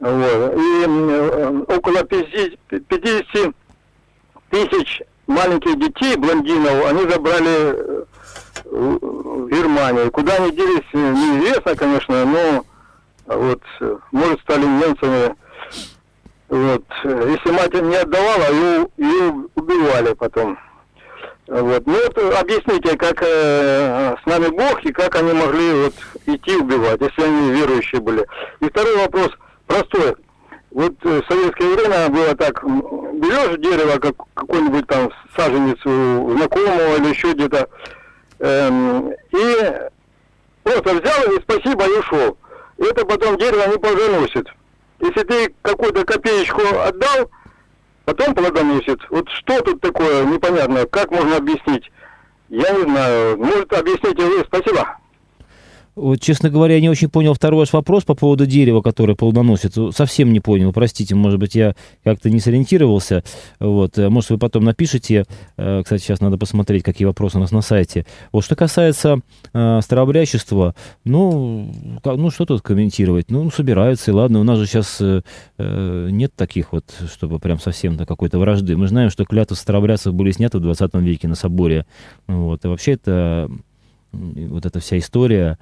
[0.00, 0.54] Вот.
[0.56, 3.54] И э, около 50, 50
[4.50, 8.04] тысяч маленьких детей, блондинов, они забрали э,
[8.64, 10.10] в Германию.
[10.10, 12.64] Куда они делись, неизвестно, конечно, но
[13.26, 13.62] вот,
[14.10, 15.36] может, стали немцами.
[16.52, 16.84] Вот.
[17.04, 20.58] Если мать не отдавала, ее, ее убивали потом.
[21.46, 21.86] Вот.
[21.86, 25.94] Ну вот объясните, как э, с нами Бог и как они могли вот
[26.26, 28.26] идти убивать, если они верующие были.
[28.60, 29.30] И второй вопрос
[29.66, 30.14] простой.
[30.72, 36.96] Вот э, в советское время было так, берешь дерево, как, какой-нибудь там саженец у знакомого
[36.98, 37.66] или еще где-то,
[38.40, 39.72] эм, и
[40.62, 42.36] просто взял и спасибо и ушел.
[42.76, 44.48] Это потом дерево не плодоносит.
[45.02, 47.28] Если ты какую-то копеечку отдал,
[48.04, 49.00] потом плодоносит.
[49.10, 51.90] Вот что тут такое непонятно, как можно объяснить?
[52.48, 53.36] Я не знаю.
[53.36, 54.44] Может, объясните вы.
[54.44, 54.96] Спасибо.
[55.94, 59.74] Вот, честно говоря, я не очень понял второй ваш вопрос по поводу дерева, которое плодоносит.
[59.94, 63.22] Совсем не понял, простите, может быть, я как-то не сориентировался.
[63.60, 65.26] Вот, э, может, вы потом напишите.
[65.58, 68.06] Э, кстати, сейчас надо посмотреть, какие вопросы у нас на сайте.
[68.32, 69.20] Вот, что касается
[69.52, 70.74] э, старообрядчества,
[71.04, 71.70] ну,
[72.02, 73.30] как, ну, что тут комментировать?
[73.30, 75.20] Ну, собираются, и ладно, у нас же сейчас э,
[75.58, 78.78] э нет таких вот, чтобы прям совсем до какой-то вражды.
[78.78, 81.84] Мы знаем, что клятвы старообрядцев были сняты в 20 веке на соборе.
[82.26, 83.50] Вот, и вообще это
[84.12, 85.58] вот эта вся история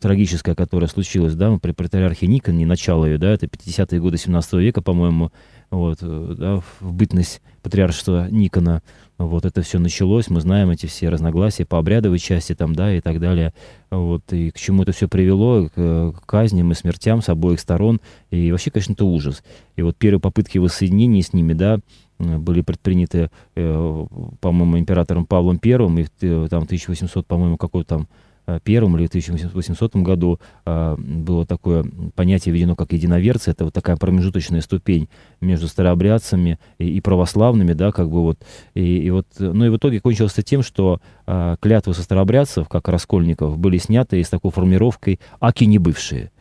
[0.00, 4.52] трагическая, которая случилась, да, при патриархе Никон, не начало ее, да, это 50-е годы 17
[4.54, 5.30] века, по-моему,
[5.70, 8.82] вот, э, да, в бытность патриаршества Никона,
[9.18, 13.00] вот это все началось, мы знаем эти все разногласия по обрядовой части там, да, и
[13.00, 13.52] так далее,
[13.90, 18.00] вот, и к чему это все привело, к, к казням и смертям с обоих сторон,
[18.30, 19.42] и вообще, конечно, это ужас.
[19.76, 21.80] И вот первые попытки воссоединения с ними, да,
[22.18, 24.06] были предприняты, э,
[24.40, 28.08] по-моему, императором Павлом Первым, и э, там 1800, по-моему, какой-то там
[28.44, 31.84] Э, первом или в 1800 году э, было такое
[32.16, 33.52] понятие введено как единоверцы.
[33.52, 35.08] Это вот такая промежуточная ступень
[35.40, 38.38] между старообрядцами и, православными, да, как бы вот.
[38.74, 42.68] И, и вот, ну и в итоге кончилось это тем, что э, клятвы со старообрядцев,
[42.68, 46.31] как раскольников, были сняты и с такой формировкой «аки не бывшие».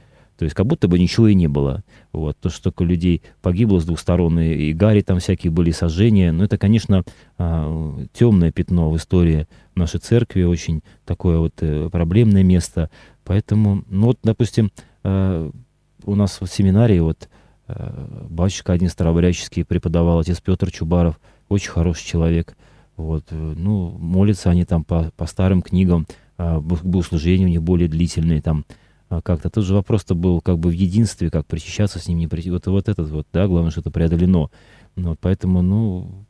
[0.41, 1.83] То есть как будто бы ничего и не было.
[2.13, 2.35] Вот.
[2.39, 6.31] То, что столько людей погибло с двух сторон, и, и Гарри там всякие были, сожжения.
[6.31, 7.03] Но это, конечно,
[7.37, 12.89] а, темное пятно в истории нашей церкви, очень такое вот э, проблемное место.
[13.23, 14.71] Поэтому, ну вот, допустим,
[15.03, 15.51] э,
[16.05, 17.29] у нас в семинарии вот
[17.67, 22.57] э, батюшка один старообрядческий преподавал, отец Петр Чубаров, очень хороший человек.
[22.97, 26.07] Вот, ну, молятся они там по, по старым книгам,
[26.39, 28.65] а, богослужения у них более длительные, там,
[29.19, 29.49] как-то.
[29.49, 32.71] Тот же вопрос-то был как бы в единстве, как причащаться с ним, не причащаться.
[32.71, 34.49] Вот, вот этот вот, да, главное, что это преодолено.
[34.95, 36.25] Ну, вот, поэтому, ну,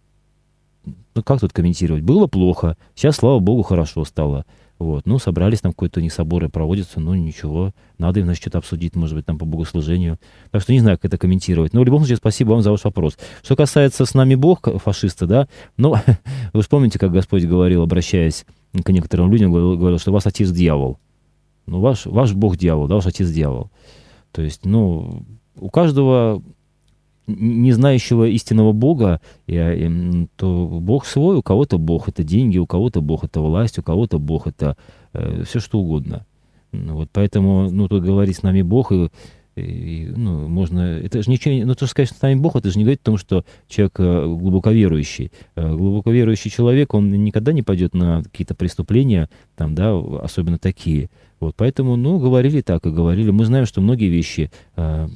[1.14, 2.04] ну, как тут комментировать?
[2.04, 4.46] Было плохо, сейчас, слава богу, хорошо стало.
[4.80, 8.58] Вот, ну, собрались там какой-то у них соборы проводятся, ну, ничего, надо им, значит, что-то
[8.58, 10.18] обсудить, может быть, там по богослужению.
[10.50, 11.74] Так что не знаю, как это комментировать.
[11.74, 13.16] Но в любом случае, спасибо вам за ваш вопрос.
[13.44, 15.96] Что касается «С нами Бог», фашисты, да, ну,
[16.54, 20.50] вы же помните, как Господь говорил, обращаясь к некоторым людям, говорил, что у вас отец
[20.50, 20.98] дьявол.
[21.72, 23.72] Ну, ваш, ваш бог дьявол, да, ваш отец дьявол.
[24.34, 25.24] То есть, ну,
[25.58, 26.44] у каждого
[27.28, 33.24] не знающего истинного Бога, то Бог свой, у кого-то Бог это деньги, у кого-то Бог
[33.24, 34.76] это власть, у кого-то Бог это
[35.14, 36.26] э, все что угодно.
[36.74, 39.10] Ну, вот поэтому, ну, тут говорит с нами Бог, и,
[39.56, 42.80] и, ну, можно, это же ничего, ну, то, что сказать, с нами Бог, это же
[42.80, 45.32] не говорит о том, что человек э, глубоко верующий.
[45.56, 51.10] Э, глубоко верующий человек, он никогда не пойдет на какие-то преступления, там, да, особенно такие.
[51.42, 53.32] Вот, поэтому, ну, говорили так и говорили.
[53.32, 55.08] Мы знаем, что многие вещи э,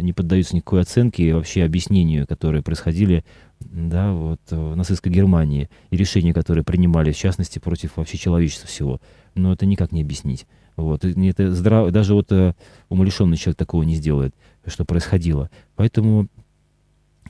[0.00, 3.22] не поддаются никакой оценке и вообще объяснению, которые происходили
[3.60, 8.98] да, вот, в нацистской Германии, и решения, которые принимали, в частности, против вообще человечества всего.
[9.34, 10.46] Но это никак не объяснить.
[10.76, 11.92] Вот, это здрав...
[11.92, 12.54] Даже вот э,
[12.88, 14.34] умалишенный человек такого не сделает,
[14.66, 15.50] что происходило.
[15.76, 16.28] Поэтому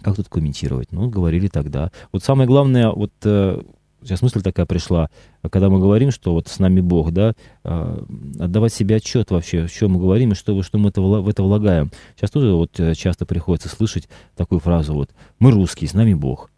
[0.01, 0.93] как тут комментировать?
[0.93, 1.90] Ну, говорили тогда.
[2.12, 3.61] Вот самое главное, вот э,
[4.05, 5.09] сейчас мысль такая пришла,
[5.51, 8.05] когда мы говорим, что вот с нами Бог, да, а,
[8.38, 11.90] отдавать себе отчет вообще, что мы говорим и что, что мы это, в это влагаем.
[12.17, 16.51] Сейчас тоже вот э, часто приходится слышать такую фразу вот «мы русские, с нами Бог».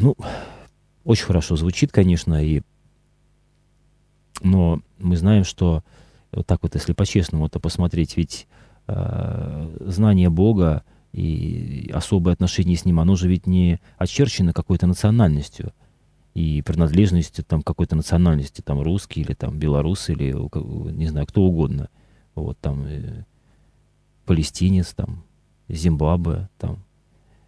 [0.00, 0.16] Ну,
[1.04, 2.62] очень хорошо звучит, конечно, и...
[4.42, 5.84] но мы знаем, что
[6.32, 8.46] вот так вот, если по-честному это посмотреть, ведь
[8.86, 15.72] э, знание Бога, и особое отношение с ним, оно же ведь не очерчено какой-то национальностью
[16.34, 20.34] и принадлежностью там какой-то национальности, там русский или там белорус или
[20.92, 21.88] не знаю, кто угодно.
[22.34, 23.24] Вот там э,
[24.24, 25.24] палестинец, там
[25.68, 26.84] Зимбабве, там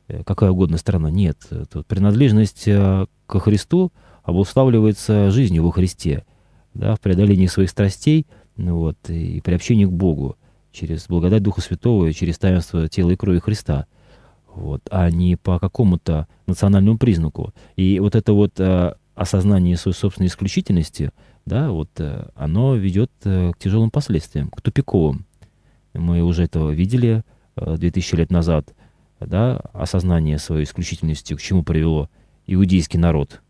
[0.08, 1.10] э, какая угодно страна.
[1.10, 1.38] Нет,
[1.70, 3.92] тут принадлежность э, ко Христу,
[4.24, 6.24] обуславливается жизнью во Христе,
[6.74, 10.36] да, в преодолении своих страстей ну вот, и приобщении к Богу
[10.72, 13.86] через благодать Духа Святого и через таинство тела и крови Христа,
[14.46, 17.52] вот, а не по какому-то национальному признаку.
[17.76, 21.10] И вот это вот э, осознание своей собственной исключительности,
[21.46, 25.26] да, вот э, оно ведет э, к тяжелым последствиям, к тупиковым.
[25.92, 27.22] Мы уже этого видели
[27.56, 28.74] э, 2000 лет назад,
[29.18, 32.08] да, осознание своей исключительности, к чему привело
[32.46, 33.42] иудейский народ.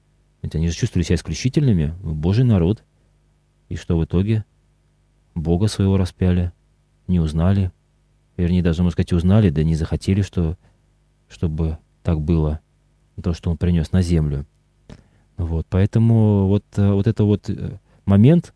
[0.43, 2.83] Ведь они же чувствовали себя исключительными, Божий народ.
[3.69, 4.45] И что в итоге?
[5.35, 6.53] Бога своего распяли,
[7.11, 7.71] не узнали.
[8.37, 10.57] Вернее, даже, можно сказать, узнали, да не захотели, что,
[11.29, 12.61] чтобы так было.
[13.23, 14.47] То, что он принес на землю.
[15.37, 18.55] Вот, поэтому вот, э, вот это вот э, момент,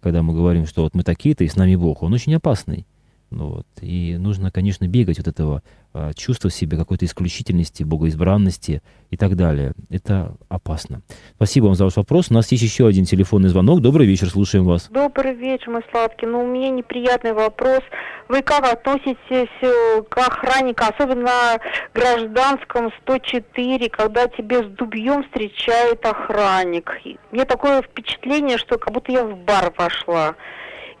[0.00, 2.86] когда мы говорим, что вот мы такие-то, и с нами Бог, он очень опасный.
[3.30, 3.66] Ну, вот.
[3.80, 5.62] И нужно, конечно, бегать от этого
[5.98, 9.72] а, чувства в себе какой-то исключительности, богоизбранности и так далее.
[9.90, 11.02] Это опасно.
[11.34, 12.30] Спасибо вам за ваш вопрос.
[12.30, 13.80] У нас есть еще один телефонный звонок.
[13.80, 14.88] Добрый вечер, слушаем вас.
[14.90, 16.26] Добрый вечер, мой сладкий.
[16.26, 17.80] Ну, у меня неприятный вопрос.
[18.28, 21.58] Вы как относитесь э, к охраннику, особенно
[21.94, 26.92] гражданском 104, когда тебе с дубьем встречает охранник?
[27.32, 30.36] Мне такое впечатление, что как будто я в бар вошла.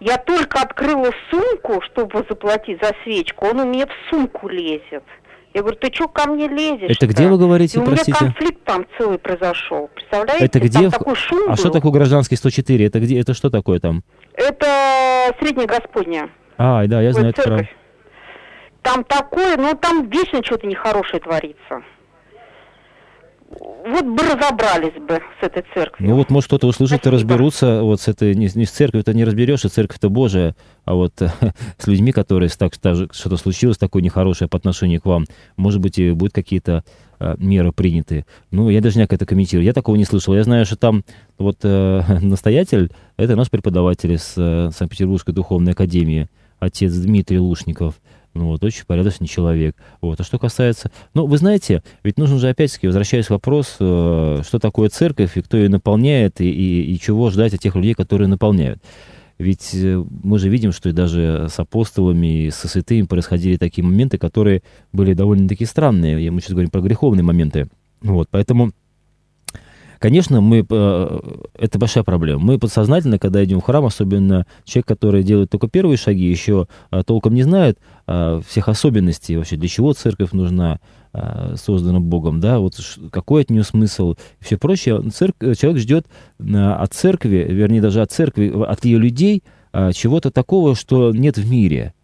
[0.00, 5.02] Я только открыла сумку, чтобы заплатить за свечку, он у меня в сумку лезет.
[5.54, 6.94] Я говорю, ты что ко мне лезешь?
[6.96, 8.12] Это где вы говорите, И у простите?
[8.12, 9.88] меня конфликт там целый произошел.
[9.94, 10.44] Представляете?
[10.44, 10.80] Это где?
[10.82, 11.56] Там такой шум А был.
[11.56, 12.86] что такое гражданский 104?
[12.86, 13.18] Это где?
[13.18, 14.04] Это что такое там?
[14.34, 16.30] Это Средняя Господня.
[16.58, 17.68] А, да, я Вот знаю это церковь.
[18.82, 21.82] Там такое, ну там вечно что-то нехорошее творится.
[23.50, 26.10] Вот бы разобрались бы с этой церковью.
[26.10, 27.16] Ну вот, может, кто-то услышит и Спасибо.
[27.16, 31.14] разберутся вот с этой, не, не с церковью, это не разберешься, церковь-то Божия, а вот
[31.78, 35.24] с людьми, которые так, что-то случилось такое нехорошее по отношению к вам,
[35.56, 36.84] может быть, и будут какие-то
[37.20, 38.26] а, меры приняты.
[38.50, 39.64] Ну, я даже не это комментирую.
[39.64, 40.34] Я такого не слышал.
[40.34, 41.04] Я знаю, что там
[41.38, 46.28] вот э, настоятель, это наш преподаватель из э, Санкт-Петербургской духовной академии,
[46.60, 47.94] отец Дмитрий Лушников.
[48.38, 49.74] Ну вот, очень порядочный человек.
[50.00, 50.20] Вот.
[50.20, 50.92] А что касается...
[51.12, 55.42] Ну, вы знаете, ведь нужно же, опять-таки, возвращаясь к вопросу, э, что такое церковь и
[55.42, 58.80] кто ее наполняет, и, и, и чего ждать от тех людей, которые наполняют.
[59.38, 63.84] Ведь э, мы же видим, что и даже с апостолами, и со святыми происходили такие
[63.84, 66.24] моменты, которые были довольно-таки странные.
[66.24, 67.66] И Мы сейчас говорим про греховные моменты.
[68.02, 68.70] Вот, поэтому,
[69.98, 71.20] конечно, мы, э,
[71.58, 72.40] это большая проблема.
[72.40, 77.02] Мы подсознательно, когда идем в храм, особенно человек, который делает только первые шаги, еще э,
[77.06, 80.80] толком не знает э, всех особенностей вообще, для чего церковь нужна,
[81.12, 82.74] э, создана Богом, да, вот
[83.10, 85.00] какой от нее смысл и все прочее.
[85.10, 86.06] Церк- человек ждет
[86.38, 91.36] э, от церкви, вернее, даже от церкви, от ее людей э, чего-то такого, что нет
[91.38, 91.94] в мире.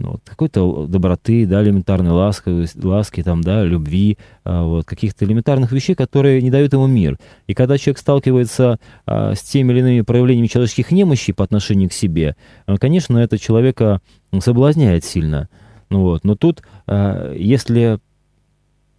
[0.00, 5.72] Ну, вот, какой-то доброты, да, элементарной ласки, ласки там, да, любви, а, вот, каких-то элементарных
[5.72, 7.18] вещей, которые не дают ему мир.
[7.46, 11.92] И когда человек сталкивается а, с теми или иными проявлениями человеческих немощей по отношению к
[11.92, 12.34] себе,
[12.64, 14.00] а, конечно, это человека
[14.40, 15.50] соблазняет сильно.
[15.90, 16.24] Ну, вот.
[16.24, 17.98] Но тут, а, если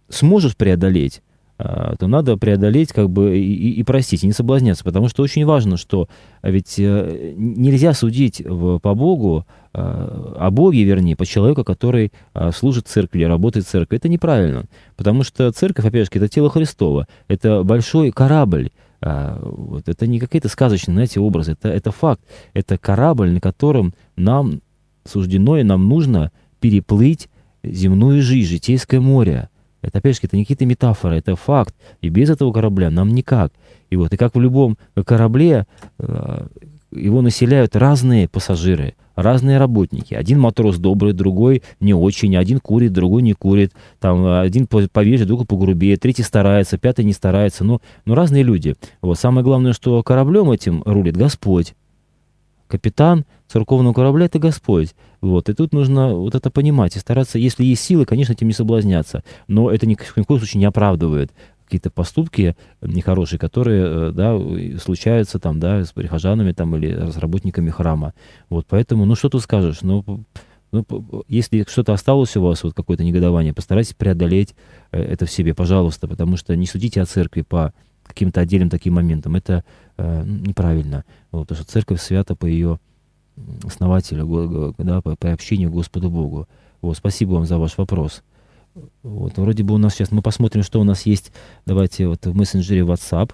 [0.08, 1.20] сможешь преодолеть,
[1.58, 5.44] а, то надо преодолеть как бы и, и- простить, и не соблазняться, потому что очень
[5.44, 6.08] важно, что
[6.42, 12.52] а ведь э, нельзя судить в- по Богу, о Боге, вернее, по человеку, который а,
[12.52, 13.96] служит церкви работает в церкви.
[13.96, 19.88] Это неправильно, потому что церковь, опять же, это тело Христова, это большой корабль, а, вот,
[19.88, 22.20] это не какие-то сказочные, знаете, образы, это, это факт,
[22.54, 24.60] это корабль, на котором нам
[25.04, 26.30] суждено и нам нужно
[26.60, 27.28] переплыть
[27.64, 29.48] земную жизнь, житейское море.
[29.80, 31.74] Это, опять же, это не какие-то метафоры, это факт.
[32.00, 33.52] И без этого корабля нам никак.
[33.90, 35.66] И вот, и как в любом корабле,
[35.98, 36.46] э,
[36.94, 40.14] его населяют разные пассажиры, разные работники.
[40.14, 44.88] Один матрос добрый, другой не очень, один курит, другой не курит, там э, один по-
[44.88, 48.76] повеже, другой погрубее, третий старается, пятый не старается, ну, ну разные люди.
[49.00, 49.18] Вот.
[49.18, 51.74] Самое главное, что кораблем этим рулит Господь.
[52.68, 54.94] Капитан церковного корабля— это Господь.
[55.20, 55.50] Вот.
[55.50, 59.22] И тут нужно вот это понимать и стараться, если есть силы, конечно, этим не соблазняться.
[59.46, 61.32] Но это ни, в коем случае не оправдывает
[61.72, 64.38] какие-то поступки нехорошие, которые э, да,
[64.78, 68.12] случаются там, да, с прихожанами там, или с работниками храма.
[68.50, 69.80] Вот, поэтому, ну что тут скажешь?
[69.80, 70.04] Ну,
[70.70, 70.84] ну,
[71.28, 74.54] если что-то осталось у вас, вот какое-то негодование, постарайтесь преодолеть
[74.90, 77.72] э, это в себе, пожалуйста, потому что не судите о церкви по
[78.04, 79.34] каким-то отдельным таким моментам.
[79.34, 79.64] Это
[79.96, 81.06] э, неправильно.
[81.30, 82.80] Вот, потому что церковь свята по ее
[83.64, 86.48] основателю, да, по, по общению Господу Богу.
[86.82, 88.22] Вот, спасибо вам за ваш вопрос.
[89.02, 91.32] Вот, вроде бы у нас сейчас, мы посмотрим, что у нас есть,
[91.66, 93.32] давайте вот в мессенджере WhatsApp.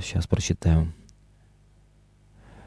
[0.00, 0.92] Сейчас прочитаем.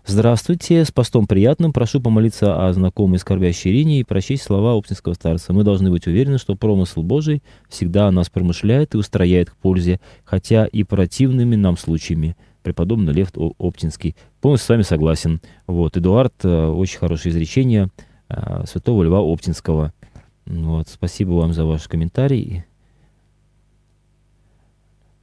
[0.08, 1.74] Здравствуйте, с постом приятным.
[1.74, 5.52] Прошу помолиться о знакомой скорбящей Ирине и прочесть слова Оптинского старца.
[5.52, 10.00] Мы должны быть уверены, что промысл Божий всегда о нас промышляет и устрояет к пользе,
[10.24, 12.38] хотя и противными нам случаями.
[12.62, 14.16] Преподобный Лев Оптинский.
[14.41, 15.41] Полностью с вами согласен.
[15.66, 17.89] Вот, Эдуард, э, очень хорошее изречение
[18.66, 19.94] святого Льва Оптинского.
[20.46, 22.66] Вот, спасибо вам за ваш комментарий.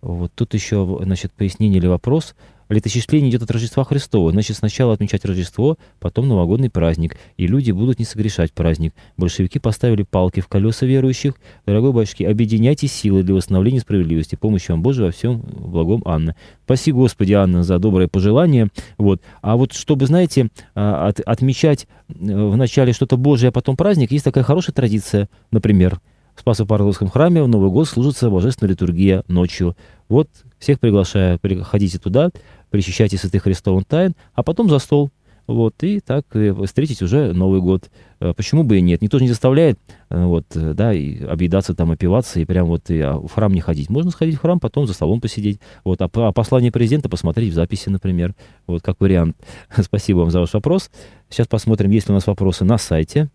[0.00, 2.34] Вот тут еще, значит, пояснение или вопрос.
[2.72, 4.32] Летосчисление идет от Рождества Христова.
[4.32, 7.16] Значит, сначала отмечать Рождество, потом новогодний праздник.
[7.36, 8.94] И люди будут не согрешать праздник.
[9.18, 11.34] Большевики поставили палки в колеса верующих.
[11.66, 14.36] Дорогой батюшки, объединяйте силы для восстановления справедливости.
[14.36, 16.34] Помощи вам Божия во всем благом, Анна.
[16.64, 18.68] Спаси, Господи, Анна, за доброе пожелание.
[18.96, 19.20] Вот.
[19.42, 24.12] А вот чтобы, знаете, а, от, отмечать э, в начале что-то Божие, а потом праздник,
[24.12, 26.00] есть такая хорошая традиция, например,
[26.34, 29.76] в Спасо-Павловском храме в Новый год служится божественная литургия ночью.
[30.08, 32.30] Вот всех приглашаю, приходите туда,
[32.72, 35.12] причащайте святых Христовым тайн, а потом за стол.
[35.46, 37.90] Вот, и так э, встретить уже Новый год.
[38.20, 39.02] Э, почему бы и нет?
[39.02, 43.00] Никто же не заставляет, э, вот, да, и объедаться там, опиваться, и прям вот и,
[43.00, 43.90] а, в храм не ходить.
[43.90, 45.60] Можно сходить в храм, потом за столом посидеть.
[45.84, 48.34] Вот, а, а послание президента посмотреть в записи, например.
[48.66, 49.36] Вот, как вариант.
[49.80, 50.90] Спасибо вам за ваш вопрос.
[51.28, 53.28] Сейчас посмотрим, есть ли у нас вопросы на сайте.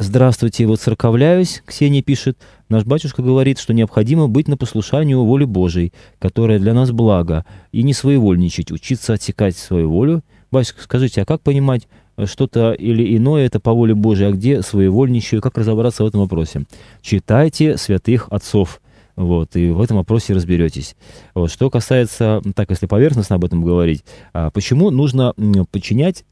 [0.00, 2.38] Здравствуйте, вот церковляюсь, Ксения пишет.
[2.68, 7.82] Наш батюшка говорит, что необходимо быть на послушанию воли Божией, которая для нас благо, и
[7.82, 10.22] не своевольничать, учиться отсекать свою волю.
[10.52, 14.62] Батюшка, скажите, а как понимать э, что-то или иное это по воле Божией, а где
[14.62, 16.62] своевольничаю, как разобраться в этом вопросе?
[17.02, 18.80] Читайте святых отцов.
[19.16, 20.94] Вот, и в этом вопросе разберетесь.
[21.34, 25.34] Вот, что касается, так если поверхностно об этом говорить, а почему нужно
[25.72, 26.24] подчинять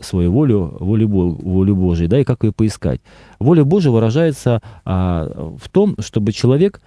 [0.00, 3.00] свою волю, волю, волю Божию, да, и как ее поискать.
[3.38, 6.80] Воля Божия выражается а, в том, чтобы человек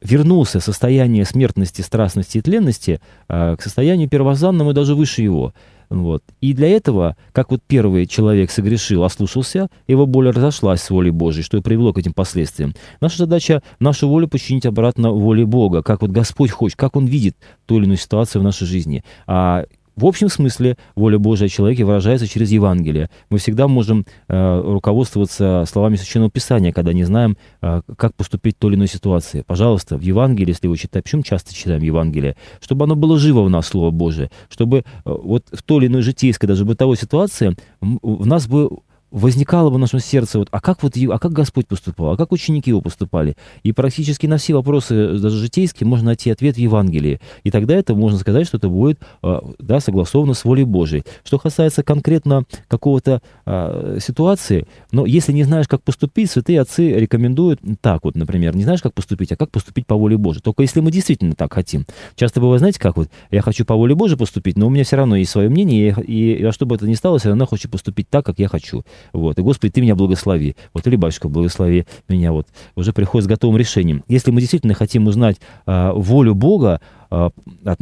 [0.00, 5.52] вернулся в состояние смертности, страстности и тленности а, к состоянию первозданному и даже выше его.
[5.90, 6.22] Вот.
[6.42, 11.42] И для этого, как вот первый человек согрешил, ослушался, его боль разошлась с волей Божией,
[11.42, 12.74] что и привело к этим последствиям.
[13.00, 17.36] Наша задача нашу волю подчинить обратно воле Бога, как вот Господь хочет, как Он видит
[17.66, 19.02] ту или иную ситуацию в нашей жизни.
[19.26, 19.64] А
[19.98, 23.10] в общем смысле воля Божия о человеке выражается через Евангелие.
[23.30, 28.58] Мы всегда можем э, руководствоваться словами Священного Писания, когда не знаем, э, как поступить в
[28.60, 29.42] той или иной ситуации.
[29.44, 32.36] Пожалуйста, в Евангелии, если вы читаете, почему часто читаем Евангелие?
[32.60, 36.02] Чтобы оно было живо в нас, Слово Божие, чтобы э, вот в той или иной
[36.02, 38.70] житейской, даже бытовой ситуации в нас бы
[39.10, 42.32] возникало бы в нашем сердце, вот, а как вот, а как Господь поступал, а как
[42.32, 43.36] ученики его поступали?
[43.62, 47.20] И практически на все вопросы, даже житейские, можно найти ответ в Евангелии.
[47.44, 51.04] И тогда это можно сказать, что это будет а, да, согласовано с волей Божией.
[51.24, 57.60] Что касается конкретно какого-то а, ситуации, но если не знаешь, как поступить, святые отцы рекомендуют
[57.80, 60.42] так вот, например, не знаешь, как поступить, а как поступить по воле Божией.
[60.42, 61.86] Только если мы действительно так хотим.
[62.14, 64.96] Часто бывает, знаете, как вот, я хочу по воле Божией поступить, но у меня все
[64.96, 67.68] равно есть свое мнение, и, и, и что бы это ни стало, все равно хочу
[67.68, 68.84] поступить так, как я хочу.
[69.12, 69.38] Вот.
[69.38, 70.56] И, Господи, Ты меня благослови.
[70.74, 72.32] Вот, или Батюшка, благослови меня.
[72.32, 72.46] Вот.
[72.74, 74.04] Уже приходит с готовым решением.
[74.08, 76.80] Если мы действительно хотим узнать а, волю Бога
[77.10, 77.30] а,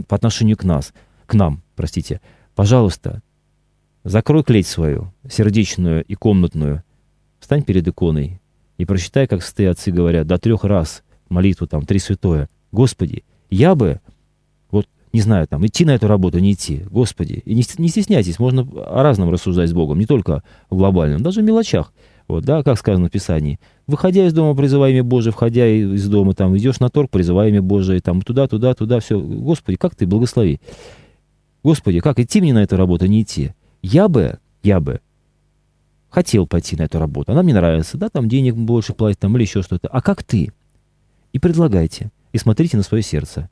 [0.08, 0.92] по отношению к нас,
[1.26, 2.20] к нам, простите,
[2.54, 3.22] пожалуйста,
[4.04, 6.82] закрой клеть свою, сердечную и комнатную,
[7.40, 8.40] встань перед иконой
[8.78, 12.48] и прочитай, как святые отцы говорят, до трех раз молитву там, три святое.
[12.72, 14.00] Господи, я бы
[15.12, 16.82] не знаю, там, идти на эту работу, не идти.
[16.90, 21.22] Господи, и не, не стесняйтесь, можно о разном рассуждать с Богом, не только в глобальном,
[21.22, 21.92] даже в мелочах.
[22.28, 23.60] Вот, да, как сказано в Писании.
[23.86, 27.62] Выходя из дома, призывай имя Божие, входя из дома, там, идешь на торг, призывай имя
[27.62, 29.18] Божие, там, туда, туда, туда, все.
[29.18, 30.60] Господи, как ты, благослови.
[31.62, 33.52] Господи, как идти мне на эту работу, не идти?
[33.82, 35.00] Я бы, я бы
[36.10, 39.44] хотел пойти на эту работу, она мне нравится, да, там денег больше платить, там, или
[39.44, 39.86] еще что-то.
[39.88, 40.52] А как ты?
[41.32, 43.48] И предлагайте, и смотрите на свое сердце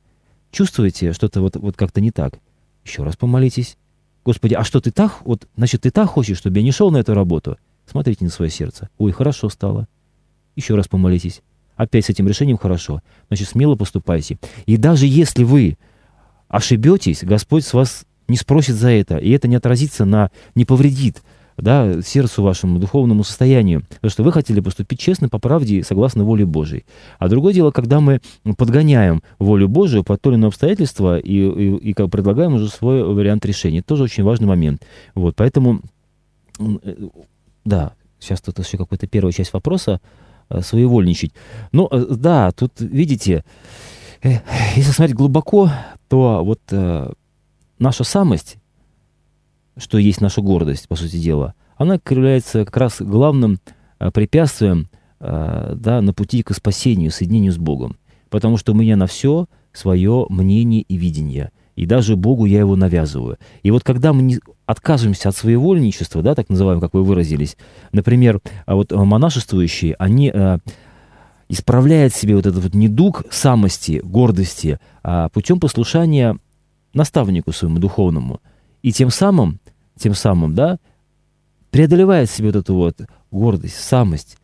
[0.55, 2.39] чувствуете что-то вот, вот как-то не так,
[2.85, 3.77] еще раз помолитесь.
[4.23, 6.97] Господи, а что ты так, вот, значит, ты так хочешь, чтобы я не шел на
[6.97, 7.57] эту работу?
[7.85, 8.89] Смотрите на свое сердце.
[8.97, 9.87] Ой, хорошо стало.
[10.55, 11.41] Еще раз помолитесь.
[11.75, 13.03] Опять с этим решением хорошо.
[13.27, 14.39] Значит, смело поступайте.
[14.65, 15.77] И даже если вы
[16.47, 21.21] ошибетесь, Господь с вас не спросит за это, и это не отразится на, не повредит
[21.57, 26.45] да, сердцу вашему, духовному состоянию, потому что вы хотели поступить честно, по правде, согласно воле
[26.45, 26.85] Божией.
[27.17, 28.21] А другое дело, когда мы
[28.57, 33.03] подгоняем волю Божию под то или иное обстоятельство и, и, и как предлагаем уже свой
[33.03, 33.79] вариант решения.
[33.79, 34.83] Это тоже очень важный момент.
[35.13, 35.81] Вот, поэтому,
[36.59, 36.95] э,
[37.63, 40.01] да, сейчас тут еще какая-то первая часть вопроса,
[40.49, 41.31] э, своевольничать.
[41.71, 43.45] Ну, э, да, тут, видите,
[44.23, 45.69] если смотреть глубоко,
[46.07, 46.59] то вот
[47.77, 48.57] наша самость
[49.77, 53.59] что есть наша гордость, по сути дела, она является как раз главным
[53.99, 57.97] э, препятствием э, да, на пути к спасению, соединению с Богом.
[58.29, 61.51] потому что у меня на все свое мнение и видение.
[61.75, 63.37] И даже Богу я его навязываю.
[63.61, 67.57] И вот когда мы не отказываемся от своевольничества, да, так называемого, как вы выразились,
[67.91, 70.59] например, а вот монашествующие, они э,
[71.49, 76.37] исправляют себе вот этот вот недуг самости, гордости а, путем послушания
[76.93, 78.41] наставнику своему духовному.
[78.81, 79.59] И тем самым,
[79.97, 80.79] тем самым, да,
[81.71, 84.37] преодолевает себе вот эту вот гордость, самость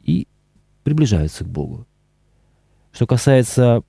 [0.00, 0.26] и
[0.84, 1.86] приближается к Богу.
[2.92, 3.82] Что касается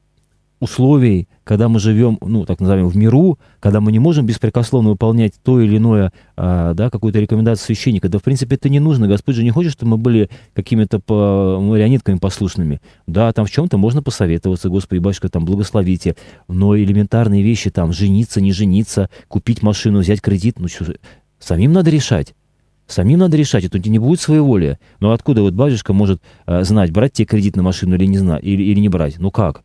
[0.60, 5.34] условий, когда мы живем, ну, так называемым, в миру, когда мы не можем беспрекословно выполнять
[5.44, 9.08] то или иное, а, да, какую-то рекомендацию священника, да, в принципе, это не нужно.
[9.08, 12.82] Господь же не хочет, чтобы мы были какими-то по, марионетками послушными.
[13.08, 16.16] Да, там в чем-то можно посоветоваться, Господи, батюшка, там, благословите,
[16.48, 20.94] но элементарные вещи, там, жениться, не жениться, купить машину, взять кредит, ну, что,
[21.40, 22.34] самим надо решать.
[22.90, 24.80] Самим надо решать, это не будет своей воли.
[25.00, 28.44] Но откуда вот батюшка может э, знать, брать тебе кредит на машину или не, знать,
[28.44, 29.20] или, или не брать?
[29.20, 29.64] Ну как?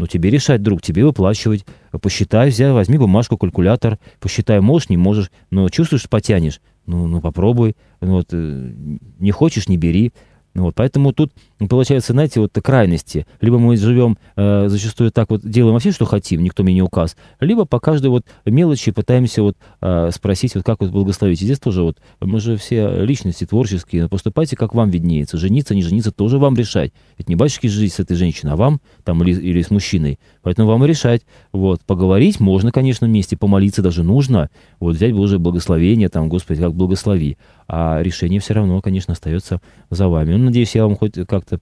[0.00, 1.66] Ну, тебе решать, друг, тебе выплачивать.
[2.00, 6.62] Посчитай, взяй, возьми бумажку, калькулятор, посчитай, можешь, не можешь, но чувствуешь, потянешь.
[6.86, 7.76] Ну, ну попробуй.
[8.00, 8.72] Ну, вот, э,
[9.18, 10.14] не хочешь, не бери.
[10.54, 11.32] Вот, поэтому тут
[11.68, 13.26] получается, знаете, вот крайности.
[13.40, 17.16] Либо мы живем э, зачастую так вот, делаем вообще, что хотим, никто мне не указ,
[17.38, 21.40] либо по каждой вот мелочи пытаемся вот э, спросить, вот как вот благословить.
[21.42, 25.38] И здесь тоже вот, мы же все личности творческие, поступайте, как вам виднеется.
[25.38, 26.92] Жениться, не жениться, тоже вам решать.
[27.16, 30.18] Ведь не батюшки жить с этой женщиной, а вам там или, или с мужчиной.
[30.42, 31.22] Поэтому вам решать.
[31.52, 34.50] Вот, поговорить можно, конечно, вместе, помолиться даже нужно.
[34.80, 37.38] Вот, взять Божие благословение, там, Господи, как благослови.
[37.68, 40.34] А решение все равно, конечно, остается за вами.
[40.40, 41.58] Ну, надеюсь, я вам хоть как-то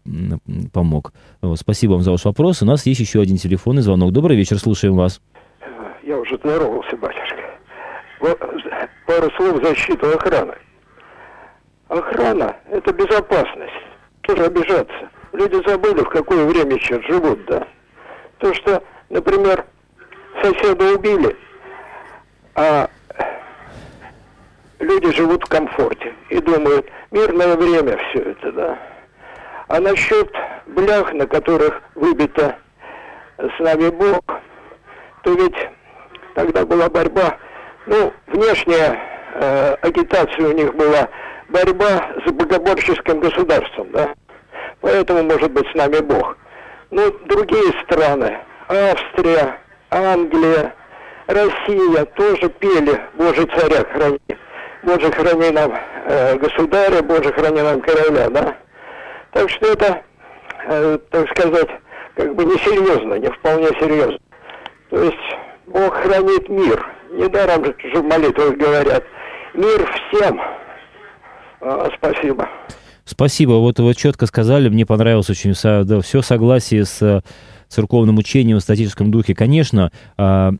[0.72, 1.12] помог.
[1.56, 2.62] Спасибо вам за ваш вопрос.
[2.62, 4.12] У нас есть еще один телефонный звонок.
[4.12, 5.20] Добрый вечер, слушаем вас.
[6.04, 7.58] Я уже здоровался, батюшка.
[9.04, 10.54] Пару слов защиту охраны.
[11.88, 13.72] Охрана– это безопасность.
[14.20, 15.10] Тоже обижаться.
[15.32, 17.66] Люди забыли, в какое время сейчас живут, да.
[18.38, 19.66] То, что, например,
[20.40, 21.36] соседа убили,
[22.54, 22.88] а
[24.78, 28.78] люди живут в комфорте и думают, мирное время все это, да.
[29.68, 30.30] А насчет
[30.66, 32.56] блях, на которых выбито
[33.38, 34.22] с нами Бог,
[35.22, 35.56] то ведь
[36.34, 37.36] тогда была борьба,
[37.86, 38.98] ну, внешняя
[39.34, 41.08] э, агитация у них была
[41.48, 44.14] борьба с богоборческим государством, да.
[44.80, 46.36] Поэтому, может быть, с нами Бог.
[46.90, 48.38] Ну, другие страны,
[48.68, 49.58] Австрия,
[49.90, 50.74] Англия,
[51.26, 54.18] Россия тоже пели «Боже, царя храни».
[54.82, 55.72] «Боже, храни нам
[56.06, 58.56] э, государя, Боже, храни нам короля», да?
[59.32, 60.02] Так что это,
[60.66, 61.68] э, так сказать,
[62.14, 64.18] как бы несерьезно, не вполне серьезно.
[64.90, 65.16] То есть
[65.66, 66.84] Бог хранит мир.
[67.12, 69.04] Недаром же в молитвах говорят.
[69.54, 70.40] Мир всем.
[71.60, 72.48] А, спасибо.
[73.04, 73.52] Спасибо.
[73.52, 77.20] Вот вы четко сказали, мне понравилось очень да, все согласие с э,
[77.68, 79.34] церковным учением в статическом духе.
[79.34, 80.52] Конечно, а,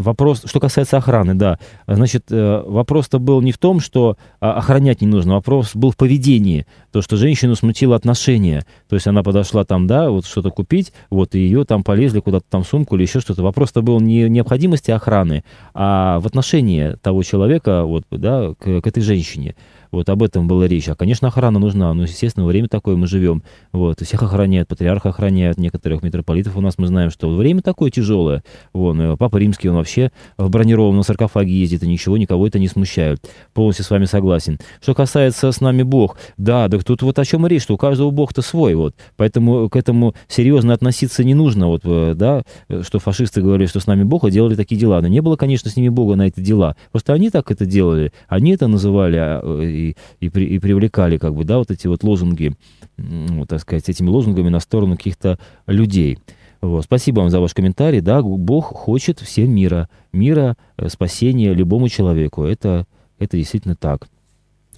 [0.00, 1.58] Вопрос, что касается охраны, да.
[1.86, 5.96] Значит, э, вопрос-то был не в том, что а, охранять не нужно, вопрос был в
[5.96, 6.66] поведении.
[6.90, 8.64] То, что женщину смутило отношение.
[8.88, 12.46] То есть она подошла там, да, вот что-то купить, вот, и ее там полезли куда-то
[12.48, 13.42] там сумку или еще что-то.
[13.42, 15.44] Вопрос-то был не в необходимости охраны,
[15.74, 19.54] а в отношении того человека, вот, да, к, к этой женщине.
[19.90, 20.88] Вот об этом была речь.
[20.88, 21.92] А, конечно, охрана нужна.
[21.94, 23.42] Ну, естественно, время такое мы живем.
[23.72, 28.42] Вот, всех охраняют, патриарха охраняют, некоторых митрополитов у нас мы знаем, что время такое тяжелое.
[28.72, 32.68] Вон, э, Папа Римский, он вообще в бронированном саркофаге ездит, и ничего, никого это не
[32.68, 33.20] смущает.
[33.52, 34.58] Полностью с вами согласен.
[34.80, 38.10] Что касается с нами Бог, да, да тут вот о чем речь, что у каждого
[38.10, 38.94] Бог-то свой, вот.
[39.16, 42.42] Поэтому к этому серьезно относиться не нужно, вот, э, да,
[42.82, 45.00] что фашисты говорили, что с нами Бог, и делали такие дела.
[45.00, 46.76] Но не было, конечно, с ними Бога на эти дела.
[46.92, 51.18] Просто они так это делали, они это называли а, э, и, и, при, и привлекали,
[51.18, 52.54] как бы, да, вот эти вот лозунги,
[52.96, 56.18] вот, так сказать, этими лозунгами на сторону каких-то людей.
[56.60, 56.84] Вот.
[56.84, 58.00] Спасибо вам за ваш комментарий.
[58.00, 62.44] Да, Бог хочет всем мира, мира, э, спасения любому человеку.
[62.44, 62.86] Это,
[63.18, 64.08] это действительно так.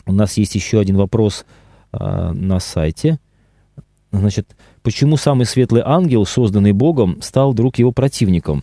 [0.07, 1.45] У нас есть еще один вопрос
[1.93, 3.19] а, на сайте.
[4.11, 8.63] Значит, почему самый светлый ангел, созданный Богом, стал вдруг его противником?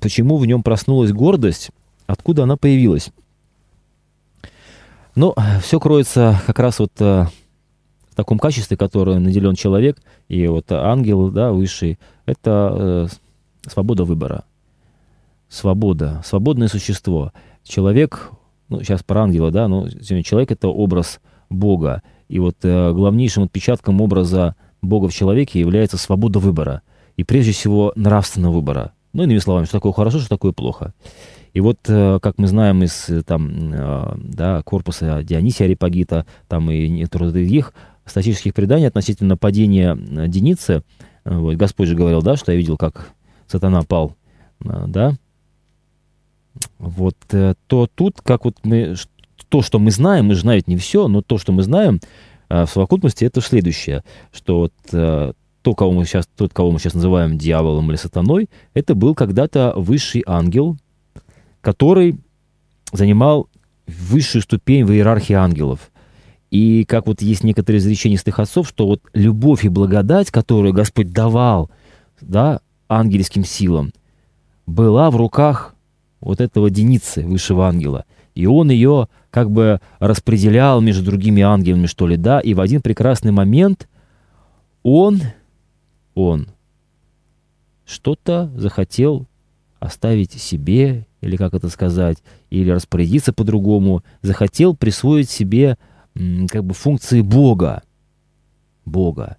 [0.00, 1.70] Почему в нем проснулась гордость?
[2.06, 3.10] Откуда она появилась?
[5.18, 7.26] Ну, все кроется как раз вот э,
[8.08, 14.44] в таком качестве, которое наделен человек, и вот ангел, да, высший, это э, свобода выбора.
[15.48, 17.32] Свобода, свободное существо.
[17.64, 18.30] Человек,
[18.68, 21.18] ну, сейчас про ангела, да, но сегодня человек— это образ
[21.50, 22.04] Бога.
[22.28, 26.82] И вот э, главнейшим отпечатком образа Бога в человеке является свобода выбора.
[27.16, 28.92] И прежде всего нравственного выбора.
[29.12, 30.94] Ну, иными словами, что такое хорошо, что такое плохо.
[31.52, 36.70] И вот, э, как мы знаем из э, там, э, да, корпуса Дионисия Арипагита, там
[36.70, 37.72] и других
[38.04, 39.96] статических преданий относительно падения
[40.28, 40.82] Деницы,
[41.24, 43.10] Вот, Господь же говорил, да, что я видел, как
[43.46, 44.16] сатана пал,
[44.60, 45.14] да,
[46.78, 48.94] вот, то тут, как вот мы,
[49.50, 52.00] то, что мы знаем, мы же знаем не все, но то, что мы знаем,
[52.48, 54.72] в совокупности это следующее, что вот
[55.62, 59.74] то, кого мы сейчас, тот, кого мы сейчас называем дьяволом или сатаной, это был когда-то
[59.76, 60.78] высший ангел,
[61.68, 62.16] который
[62.92, 63.50] занимал
[63.86, 65.90] высшую ступень в иерархии ангелов.
[66.50, 71.12] И как вот есть некоторые изречения святых отцов, что вот любовь и благодать, которую Господь
[71.12, 71.70] давал
[72.22, 73.92] да, ангельским силам,
[74.64, 75.74] была в руках
[76.20, 78.06] вот этого единицы высшего ангела.
[78.34, 82.80] И он ее как бы распределял между другими ангелами, что ли, да, и в один
[82.80, 83.90] прекрасный момент
[84.82, 85.20] он,
[86.14, 86.48] он
[87.84, 89.26] что-то захотел
[89.80, 92.18] оставить себе, или как это сказать,
[92.50, 95.76] или распорядиться по-другому, захотел присвоить себе
[96.14, 97.82] как бы функции Бога,
[98.84, 99.36] Бога,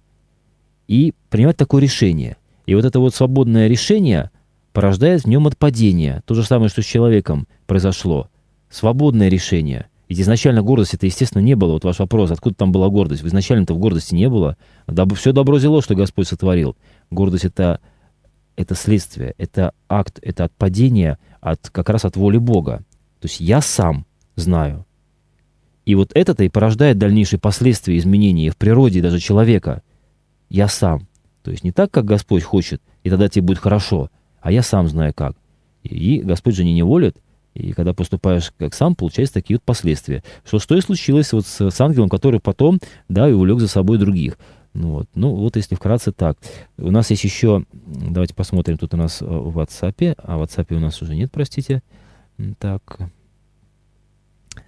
[0.88, 2.36] и принимать такое решение.
[2.66, 4.30] И вот это вот свободное решение
[4.72, 6.22] порождает в нем отпадение.
[6.26, 8.28] То же самое, что с человеком произошло.
[8.68, 9.86] Свободное решение.
[10.08, 11.72] Ведь изначально гордости это, естественно, не было.
[11.72, 13.24] Вот ваш вопрос, откуда там была гордость?
[13.24, 14.56] Изначально-то в гордости не было.
[14.88, 16.76] Даб, все добро зело, что Господь сотворил.
[17.10, 17.80] Гордость это,
[18.56, 22.84] это следствие, это акт, это отпадение от, как раз от воли Бога.
[23.20, 24.86] То есть я сам знаю.
[25.84, 29.82] И вот это-то и порождает дальнейшие последствия изменений в природе даже человека.
[30.48, 31.08] Я сам.
[31.42, 34.10] То есть не так, как Господь хочет, и тогда тебе будет хорошо,
[34.40, 35.36] а я сам знаю как.
[35.82, 37.16] И Господь же не неволит,
[37.54, 40.22] и когда поступаешь как сам, получаются такие вот последствия.
[40.44, 42.78] Что, что и случилось вот с, с ангелом, который потом,
[43.08, 44.38] да, и увлек за собой других.
[44.72, 45.08] Ну вот.
[45.14, 46.38] ну вот если вкратце так.
[46.78, 50.74] У нас есть еще, давайте посмотрим, тут у нас э, в WhatsApp, а в WhatsApp
[50.76, 51.82] у нас уже нет, простите.
[52.58, 52.98] Так.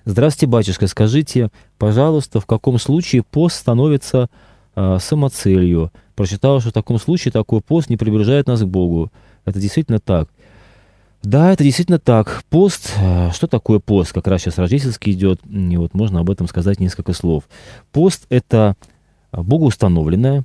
[0.05, 4.29] Здравствуйте, батюшка, скажите, пожалуйста, в каком случае пост становится
[4.75, 5.93] э, самоцелью?
[6.17, 9.13] Прочитал, что в таком случае такой пост не приближает нас к Богу.
[9.45, 10.29] Это действительно так.
[11.23, 12.43] Да, это действительно так.
[12.51, 14.13] Пост, э, что такое пост?
[14.13, 17.45] Как раз сейчас рождественский идет, и вот можно об этом сказать несколько слов.
[17.93, 18.77] Пост– это
[19.33, 20.45] богоустановленное,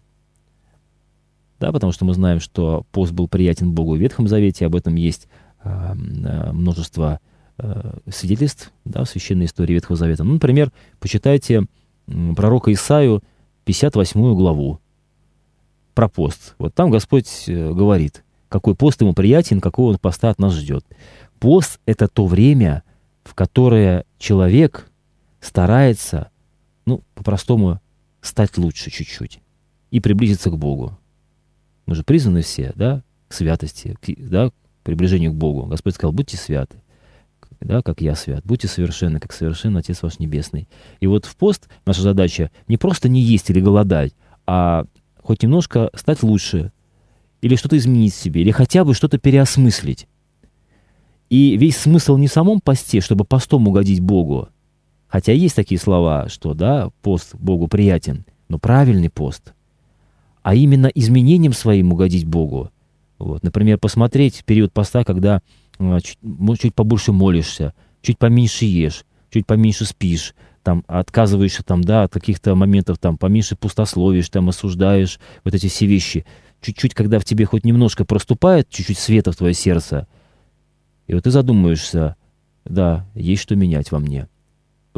[1.59, 4.95] да, потому что мы знаем, что пост был приятен Богу в Ветхом Завете, об этом
[4.95, 5.27] есть
[5.63, 7.19] э, э множество
[7.57, 10.23] э, свидетельств да, в священной истории Ветхого Завета.
[10.23, 11.65] Ну, например, почитайте
[12.35, 13.23] пророка Исаию
[13.65, 14.79] 58 главу
[15.93, 16.55] про пост.
[16.59, 20.85] Вот там Господь э, говорит– какой пост ему приятен, какого он поста от нас ждет.
[21.39, 22.83] Пост— это то время,
[23.23, 24.89] в которое человек
[25.39, 26.29] старается,
[26.85, 27.79] ну, по-простому,
[28.21, 29.39] стать лучше чуть-чуть
[29.91, 30.97] и приблизиться к Богу.
[31.85, 34.53] Мы же призваны все, да, к святости, к, да, к
[34.83, 35.65] приближению к Богу.
[35.67, 36.77] Господь сказал, будьте святы,
[37.61, 40.67] да, как я свят, будьте совершенны, как совершен Отец ваш Небесный.
[40.99, 44.13] И вот в пост наша задача не просто не есть или голодать,
[44.45, 44.85] а
[45.21, 46.71] хоть немножко стать лучше,
[47.41, 50.07] или что-то изменить в себе, или хотя бы что-то переосмыслить.
[51.29, 54.49] И весь смысл не в самом посте, чтобы постом угодить Богу.
[55.07, 59.53] Хотя есть такие слова, что да, пост Богу приятен, но правильный пост.
[60.43, 62.71] А именно изменением своим угодить Богу.
[63.19, 63.43] Вот.
[63.43, 65.41] Например, посмотреть период поста, когда
[65.79, 66.19] э, чуть,
[66.59, 72.55] чуть побольше молишься, чуть поменьше ешь, чуть поменьше спишь, там отказываешься там, да, от каких-то
[72.55, 76.25] моментов, там, поменьше пустословишь, там, осуждаешь, вот эти все вещи–
[76.61, 80.07] чуть-чуть, когда в тебе хоть немножко проступает чуть-чуть света в твое сердце,
[81.07, 82.15] и вот ты задумаешься,
[82.65, 84.27] да, есть что менять во мне.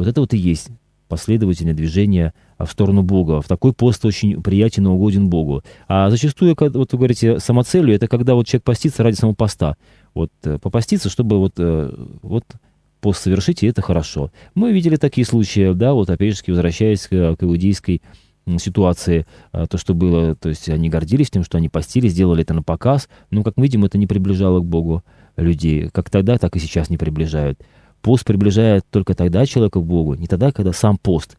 [0.00, 0.68] Вот это вот и есть
[1.08, 3.42] последовательное движение в сторону Бога.
[3.42, 5.62] В такой пост очень приятен и угоден Богу.
[5.88, 9.76] А зачастую, вот вы говорите, самоцелью, это когда вот человек постится ради самого поста.
[10.14, 11.92] Вот э, попаститься, чтобы вот, э,
[12.22, 12.44] вот
[13.02, 14.32] пост совершить, и это хорошо.
[14.54, 18.00] Мы видели такие случаи, да, вот опять же, возвращаясь к, к иудейской
[18.58, 22.54] ситуации, а, то, что было, то есть они гордились тем, что они постили, сделали это
[22.54, 25.04] на показ, но, как мы видим, это не приближало к Богу
[25.36, 27.60] людей, как тогда, так и сейчас не приближают.
[28.02, 31.36] Пост приближает только тогда человека к Богу, не тогда, когда сам пост,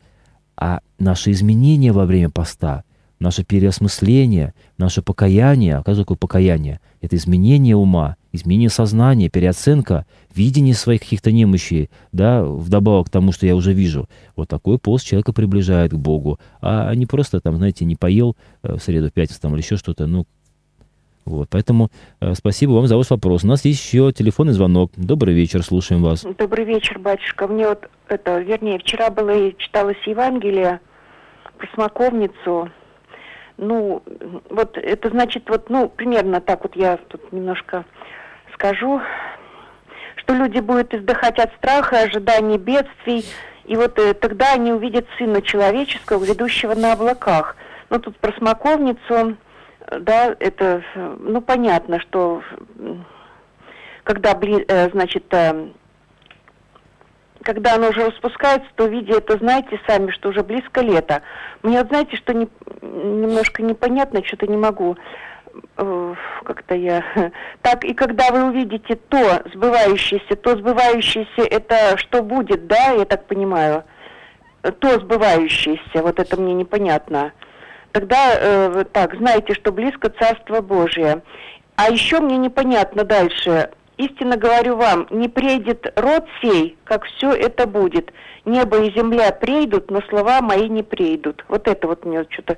[0.55, 2.83] а наши изменения во время поста,
[3.19, 6.79] наше переосмысление, наше покаяние, а что такое покаяние?
[7.01, 10.05] Это изменение ума, изменение сознания, переоценка,
[10.35, 14.07] видение своих каких-то немощей, да, вдобавок к тому, что я уже вижу.
[14.35, 18.75] Вот такой пост человека приближает к Богу, а не просто там, знаете, не поел э,
[18.75, 20.25] в среду, в пятницу там или еще что-то, ну,
[21.25, 23.43] вот, поэтому э, спасибо вам за ваш вопрос.
[23.43, 24.91] У нас есть еще телефонный звонок.
[24.95, 26.25] Добрый вечер, слушаем вас.
[26.37, 27.47] Добрый вечер, батюшка.
[27.47, 30.79] Мне вот это, вернее, вчера было и читалось Евангелие
[31.57, 32.69] про смоковницу,
[33.61, 34.01] ну,
[34.49, 37.85] вот это значит, вот, ну, примерно так вот я тут немножко
[38.53, 38.99] скажу,
[40.15, 43.23] что люди будут издыхать от страха, ожиданий бедствий,
[43.65, 47.55] и вот э, тогда они увидят Сына Человеческого, ведущего на облаках.
[47.91, 49.37] Ну, тут про смоковницу,
[49.99, 52.41] да, это, ну, понятно, что
[54.03, 55.69] когда, э, значит, э,
[57.43, 61.21] когда оно уже распускается, то видя это, знаете сами, что уже близко лето.
[61.63, 62.47] Мне вот знаете, что не,
[62.81, 64.97] немножко непонятно, что-то не могу
[65.77, 67.03] э, как-то я...
[67.61, 73.25] Так, и когда вы увидите то сбывающееся, то сбывающееся, это что будет, да, я так
[73.25, 73.83] понимаю?
[74.79, 77.33] То сбывающееся, вот это мне непонятно.
[77.91, 81.21] Тогда, э, так, знаете, что близко Царство Божие.
[81.75, 87.67] А еще мне непонятно дальше, истинно говорю вам, не придет род сей, как все это
[87.67, 88.11] будет.
[88.45, 91.45] Небо и земля придут, но слова мои не придут.
[91.47, 92.57] Вот это вот мне что-то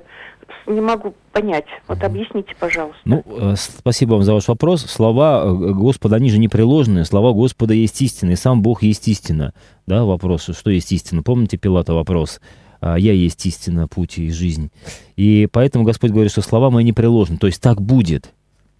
[0.66, 1.66] не могу понять.
[1.88, 3.00] Вот объясните, пожалуйста.
[3.04, 4.82] Ну, э, спасибо вам за ваш вопрос.
[4.86, 7.04] Слова э, Господа, они же непреложные.
[7.04, 9.52] Слова Господа есть истина, и сам Бог есть истина.
[9.86, 11.22] Да, вопрос, что есть истина?
[11.22, 12.40] Помните Пилата вопрос?
[12.80, 14.70] «А «Я есть истина, путь и жизнь».
[15.16, 17.36] И поэтому Господь говорит, что слова мои непреложны.
[17.36, 18.32] То есть так будет.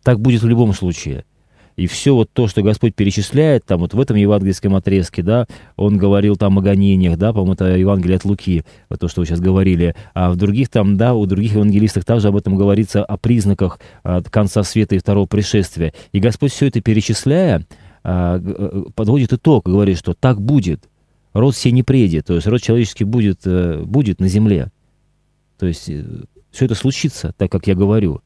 [0.03, 1.25] Так будет в любом случае.
[1.77, 5.97] И все вот то, что Господь перечисляет, там вот в этом евангельском отрезке, да, он
[5.99, 9.41] говорил там о гонениях, да, по-моему, это Евангелие от Луки, вот то, что вы сейчас
[9.41, 13.81] говорили, а в других там, да, у других евангелистов также об этом говорится, о признаках
[14.05, 15.93] а, конца света и второго пришествия.
[16.13, 17.67] И Господь все это перечисляя,
[18.05, 20.85] а, э, подводит итог, говорит, что так будет,
[21.35, 24.70] род все не предет, то есть род человеческий будет, э, будет на земле.
[25.59, 26.05] То есть э,
[26.51, 28.22] все это случится, так как я говорю.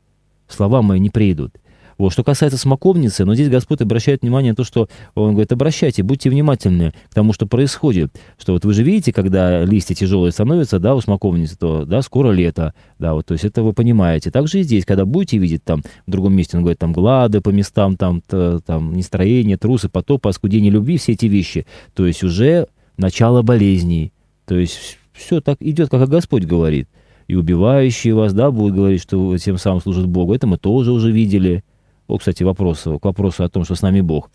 [0.46, 1.56] Слова мои не придут.
[1.98, 2.12] Вот.
[2.12, 6.30] Что касается смоковницы, но здесь Господь обращает внимание на то, что Он говорит, обращайте, будьте
[6.30, 8.12] внимательны к тому, что происходит.
[8.38, 12.30] Что вот вы же видите, когда листья тяжелые становятся, да, у смоковницы, то, да, скоро
[12.30, 14.30] лето, да, вот, то есть это вы понимаете.
[14.30, 17.50] Также и здесь, когда будете видеть там, в другом месте, он говорит, там, глады по
[17.50, 22.68] местам, там, то, там, нестроение, трусы, потоп, оскудение любви, все эти вещи, то есть уже
[22.98, 24.12] начало болезней,
[24.44, 26.88] то есть все так идет, как Господь говорит.
[27.26, 30.34] И убивающие вас, да, будут говорить, что тем самым служат Богу.
[30.34, 31.62] Это мы тоже уже видели.
[32.06, 34.30] Вот, кстати, вопрос, к вопросу о том, что с нами Бог.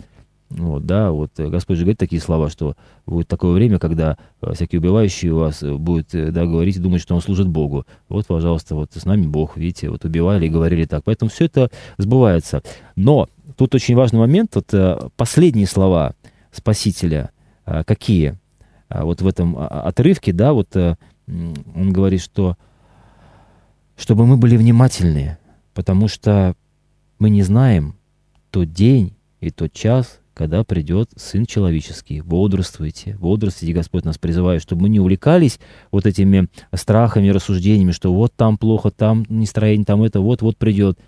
[0.49, 2.75] Вот, да, вот э, Господь же говорит такие слова, что
[3.07, 7.15] будет такое время, когда э, всякие убивающие вас э, будут да, говорить и думать, что
[7.15, 7.87] он служит Богу.
[8.07, 11.03] Вот, пожалуйста, вот с нами Бог, видите, вот убивали и говорили так.
[11.05, 12.61] Поэтому все это сбывается.
[12.95, 16.13] Но тут очень важный момент, вот последние слова
[16.51, 17.31] Спасителя,
[17.65, 18.37] какие?
[19.01, 22.57] Вот в этом а, отрывке, да, вот он говорит, что
[23.95, 25.37] чтобы мы были внимательны,
[25.73, 26.55] потому что
[27.19, 27.95] мы не знаем
[28.51, 32.21] тот день и тот час, когда придет Сын Человеческий.
[32.21, 35.59] Бодрствуйте, бодрствуйте, Господь нас призывает, чтобы мы не увлекались
[35.91, 40.99] вот этими страхами, рассуждениями, что вот там плохо, там нестроение, там это, вот-вот придет,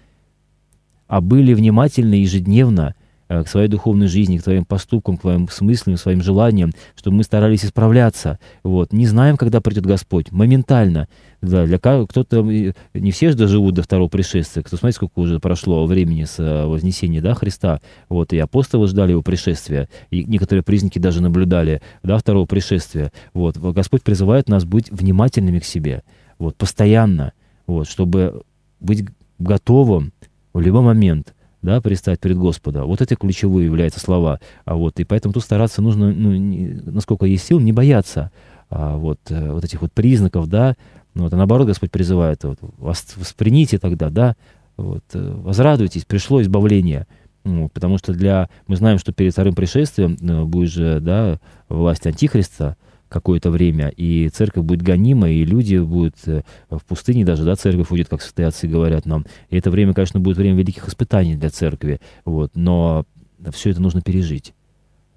[1.08, 5.98] а были внимательны ежедневно Э, к своей духовной жизни, к твоим поступкам, к твоим смыслам,
[5.98, 8.40] своим желаниям, чтобы мы старались исправляться.
[8.64, 8.94] Вот.
[8.94, 10.32] Не знаем, когда придет Господь.
[10.32, 11.08] Моментально.
[11.42, 14.64] Да, для кто-то, не все же доживут до второго пришествия.
[14.64, 17.82] Кто, смотрите, сколько уже прошло времени с э, вознесения да, Христа.
[18.10, 19.90] Вот, и апостолы ждали его пришествия.
[20.10, 23.12] И некоторые признаки даже наблюдали да, второго пришествия.
[23.34, 23.58] Вот.
[23.58, 26.04] Господь призывает нас быть внимательными к себе.
[26.40, 27.34] Вот, постоянно.
[27.68, 28.44] Вот, чтобы
[28.80, 29.06] быть
[29.40, 30.14] готовым
[30.54, 31.35] в любой момент
[31.66, 32.88] да, предстать перед Господом.
[32.88, 34.40] Вот это ключевые являются слова.
[34.64, 38.32] А вот, и поэтому тут стараться нужно, ну, не, насколько есть сил, не бояться
[38.70, 40.76] а, вот, э, вот этих вот признаков, да,
[41.14, 44.36] ну, вот, а наоборот Господь призывает, вот, восприните тогда, да,
[44.78, 47.08] вот, э, возрадуйтесь, пришло избавление.
[47.44, 51.40] Ну, потому что для, мы знаем, что перед вторым пришествием э, будет же, да,
[51.70, 52.76] власть Антихриста,
[53.10, 57.90] какое-то время, и церковь будет гонима, и люди будут э, в пустыне даже, да, церковь
[57.90, 59.26] будет, как святые говорят нам.
[59.50, 63.06] И это время, конечно, будет время великих испытаний для церкви, вот, но
[63.52, 64.54] все это нужно пережить,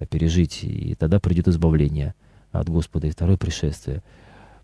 [0.09, 2.13] пережить, и тогда придет избавление
[2.51, 4.03] от Господа и второе пришествие.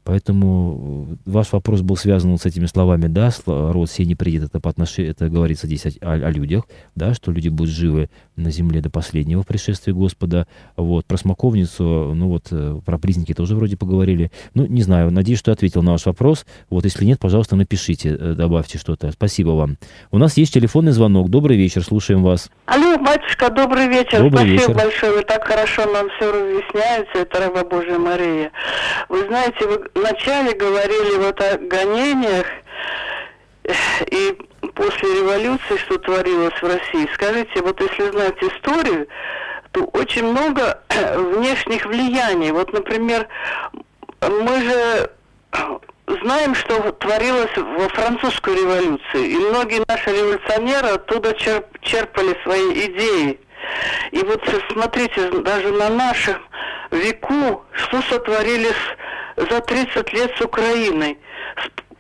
[0.06, 4.44] Поэтому э, ваш вопрос был связан вот с этими словами, да, род сей не придет,
[4.44, 8.52] это по отношению, это говорится здесь о, о, людях, да, что люди будут живы на
[8.52, 10.48] земле до последнего пришествия Господа.
[10.78, 14.32] Вот, про смоковницу, ну вот, э, про признаки тоже вроде поговорили.
[14.54, 16.46] Ну, не знаю, надеюсь, что ответил на ваш вопрос.
[16.70, 19.12] Вот, если нет, пожалуйста, напишите, э, добавьте что-то.
[19.12, 19.78] Спасибо вам.
[20.12, 21.30] У нас есть телефонный звонок.
[21.30, 22.52] Добрый вечер, слушаем вас.
[22.68, 24.20] Алло, батюшка, добрый вечер.
[24.20, 24.74] Добрый Спасибо вечер.
[24.76, 28.52] большое, вы так хорошо нам все разъясняете, это раба Божия Мария.
[29.10, 32.46] Вы знаете, вы вначале говорили вот о гонениях
[34.12, 34.38] и
[34.76, 37.10] после революции, что творилось в России.
[37.14, 39.08] Скажите, вот если знать историю,
[39.72, 40.84] то очень много
[41.16, 42.52] внешних влияний.
[42.52, 43.28] Вот, например,
[44.22, 45.12] мы же
[46.22, 53.40] знаем, что творилось во французской революции, и многие наши революционеры оттуда черп, черпали свои идеи.
[54.12, 54.42] И вот
[54.72, 56.38] смотрите, даже на нашем
[56.92, 58.72] веку, что сотворили
[59.36, 61.18] за 30 лет с Украиной.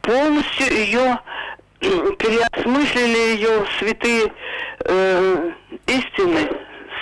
[0.01, 1.19] Полностью ее
[1.79, 4.31] переосмыслили ее святые
[4.79, 5.51] э,
[5.87, 6.49] истины,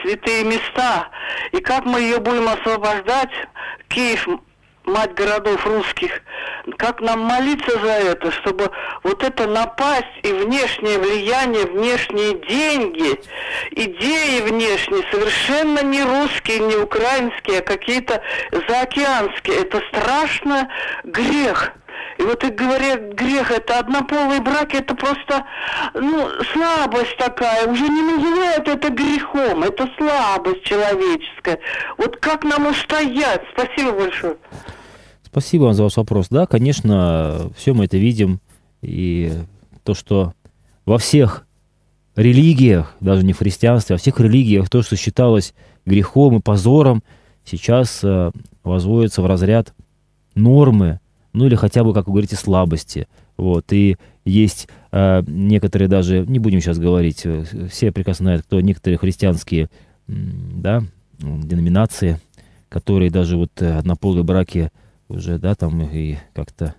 [0.02, 1.10] святые места.
[1.52, 3.32] И как мы ее будем освобождать,
[3.90, 4.28] Киев,
[4.86, 6.22] мать городов русских,
[6.78, 8.70] как нам молиться за это, чтобы
[9.04, 13.20] вот это напасть и внешнее влияние, внешние деньги,
[13.72, 18.22] идеи внешние, совершенно не русские, не украинские, а какие-то
[18.68, 19.62] заокеанские.
[19.62, 20.70] Это страшно
[21.04, 21.74] грех.
[22.20, 25.46] И вот и говорят, грех это однополые браки, это просто,
[25.94, 31.60] ну, слабость такая, уже не называют это грехом, это слабость человеческая.
[31.98, 33.42] Вот как нам устоять?
[33.54, 34.36] Спасибо большое.
[35.24, 36.28] Спасибо вам за ваш вопрос.
[36.30, 38.40] Да, конечно, все мы это видим.
[38.82, 39.32] И
[39.84, 40.34] то, что
[40.86, 41.48] во всех
[42.16, 45.54] религиях, даже не в христианстве, а во всех религиях то, что считалось
[45.86, 47.04] грехом и позором,
[47.46, 48.32] сейчас э,
[48.64, 49.74] возводится в разряд
[50.36, 51.00] нормы,
[51.34, 53.08] ну или хотя бы, как вы говорите, слабости.
[53.36, 58.62] Вот, и есть э, некоторые даже, не будем сейчас говорить, э, все прекрасно знают, кто
[58.62, 59.70] некоторые христианские,
[60.08, 60.84] да,
[61.20, 62.20] деноминации,
[62.70, 64.72] которые даже вот э, однополые браки
[65.10, 66.76] уже, да, там и как-то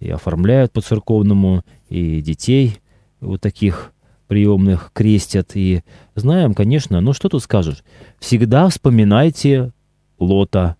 [0.00, 2.78] и оформляют по церковному, и детей
[3.20, 3.92] вот таких
[4.26, 5.52] приемных крестят.
[5.54, 5.82] И
[6.16, 7.84] знаем, конечно, но что тут скажешь?
[8.18, 9.72] Всегда вспоминайте
[10.18, 10.76] Лота.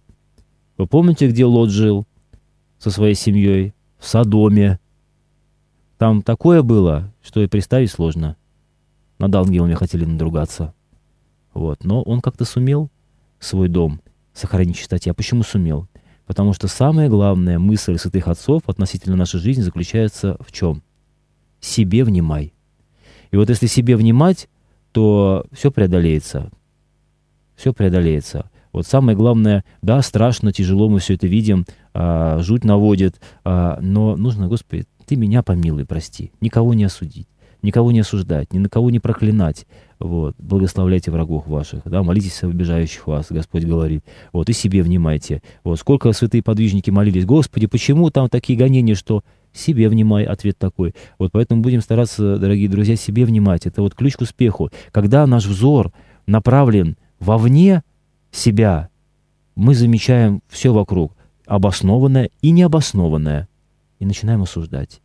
[0.76, 2.04] Вы помните, где Лот жил
[2.82, 3.74] со своей семьей?
[3.98, 4.80] В Содоме.
[5.98, 8.36] Там такое было, что и представить сложно.
[9.20, 10.74] Над ангелами хотели надругаться.
[11.54, 11.84] Вот.
[11.84, 12.90] Но он как-то сумел
[13.38, 14.00] свой дом
[14.34, 15.12] сохранить чистоте.
[15.12, 15.86] А почему сумел?
[16.26, 20.82] Потому что самая главная мысль святых отцов относительно нашей жизни заключается в чем?
[21.60, 22.52] Себе внимай.
[23.30, 24.48] И вот если себе внимать,
[24.90, 26.50] то все преодолеется.
[27.54, 28.50] Все преодолеется.
[28.72, 31.64] Вот самое главное, да, страшно, тяжело, мы все это видим,
[31.94, 37.28] а, жуть наводит, а, но нужно, Господи, ты меня помилуй, прости, никого не осудить
[37.62, 39.66] никого не осуждать, ни на кого не проклинать.
[39.98, 40.34] Вот.
[40.38, 44.04] Благословляйте врагов ваших, да, молитесь о обижающих вас, Господь говорит.
[44.32, 45.42] Вот, и себе внимайте.
[45.64, 49.22] Вот, сколько святые подвижники молились, Господи, почему там такие гонения, что
[49.52, 50.94] себе внимай, ответ такой.
[51.18, 53.66] Вот поэтому будем стараться, дорогие друзья, себе внимать.
[53.66, 54.70] Это вот ключ к успеху.
[54.90, 55.92] Когда наш взор
[56.26, 57.82] направлен вовне
[58.32, 58.88] себя,
[59.54, 61.12] мы замечаем все вокруг,
[61.46, 63.48] обоснованное и необоснованное,
[63.98, 65.00] и начинаем осуждать.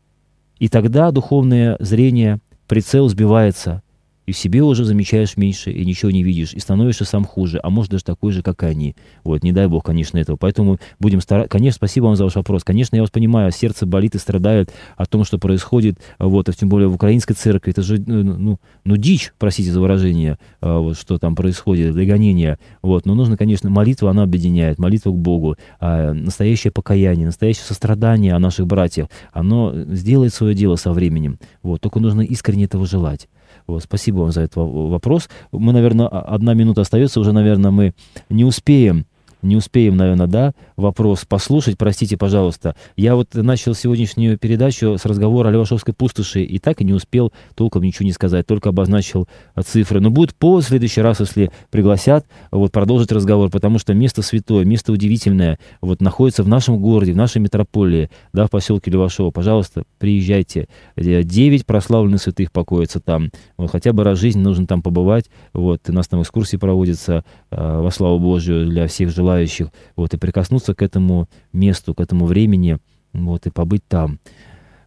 [0.59, 3.83] И тогда духовное зрение прицел сбивается,
[4.27, 7.69] и в себе уже замечаешь меньше, и ничего не видишь, и становишься сам хуже, а
[7.69, 8.95] может даже такой же, как они.
[9.23, 10.35] Вот, не дай бог, конечно, этого.
[10.35, 11.49] Поэтому будем стараться.
[11.49, 12.65] Конечно, спасибо вам за ваш вопрос.
[12.65, 16.67] Конечно, я вас понимаю, сердце болит и страдает о том, что происходит, вот, а тем
[16.67, 17.71] более в украинской церкви.
[17.71, 22.05] Это же, ну, ну, ну дичь, простите за выражение, а, вот, что там происходит, для
[22.05, 22.59] гонения.
[22.81, 28.33] Вот, но нужно, конечно, молитва, она объединяет, молитва к Богу, а настоящее покаяние, настоящее сострадание
[28.33, 31.39] о наших братьях, оно сделает свое дело со временем.
[31.63, 33.29] Вот, только нужно искренне этого желать.
[33.67, 35.29] Вот, спасибо вам за этот вопрос.
[35.51, 37.93] Мы, наверное, одна минута остается, уже, наверное, мы
[38.29, 39.05] не успеем
[39.47, 42.75] не успеем, наверное, да, вопрос послушать, простите, пожалуйста.
[42.95, 47.31] Я вот начал сегодняшнюю передачу с разговора о Левашовской пустоши и так и не успел
[47.55, 49.27] толком ничего не сказать, только обозначил
[49.65, 49.99] цифры.
[49.99, 54.91] Но будет в следующий раз, если пригласят, вот продолжить разговор, потому что место святое, место
[54.91, 59.31] удивительное, вот находится в нашем городе, в нашей метрополии, да, в поселке Левашово.
[59.31, 60.67] Пожалуйста, приезжайте.
[60.95, 63.31] Девять прославленных святых покоятся там.
[63.57, 65.25] Вот хотя бы раз в жизни нужно там побывать.
[65.53, 70.13] Вот, у нас там экскурсии проводятся э, во славу Божью для всех желающих желающих, вот,
[70.13, 72.77] и прикоснуться к этому месту, к этому времени,
[73.13, 74.19] вот, и побыть там.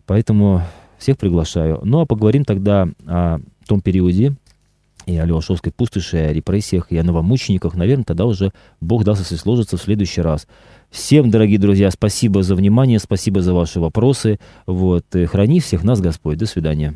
[0.07, 0.62] Поэтому
[0.98, 1.80] всех приглашаю.
[1.84, 4.34] Ну, а поговорим тогда о том периоде,
[5.07, 9.36] и о Левашовской пустоши, о репрессиях, и о новомучениках, наверное, тогда уже Бог даст, если
[9.36, 10.46] сложится в следующий раз.
[10.90, 14.38] Всем, дорогие друзья, спасибо за внимание, спасибо за ваши вопросы.
[14.66, 16.38] Вот, и храни всех нас Господь.
[16.38, 16.94] До свидания.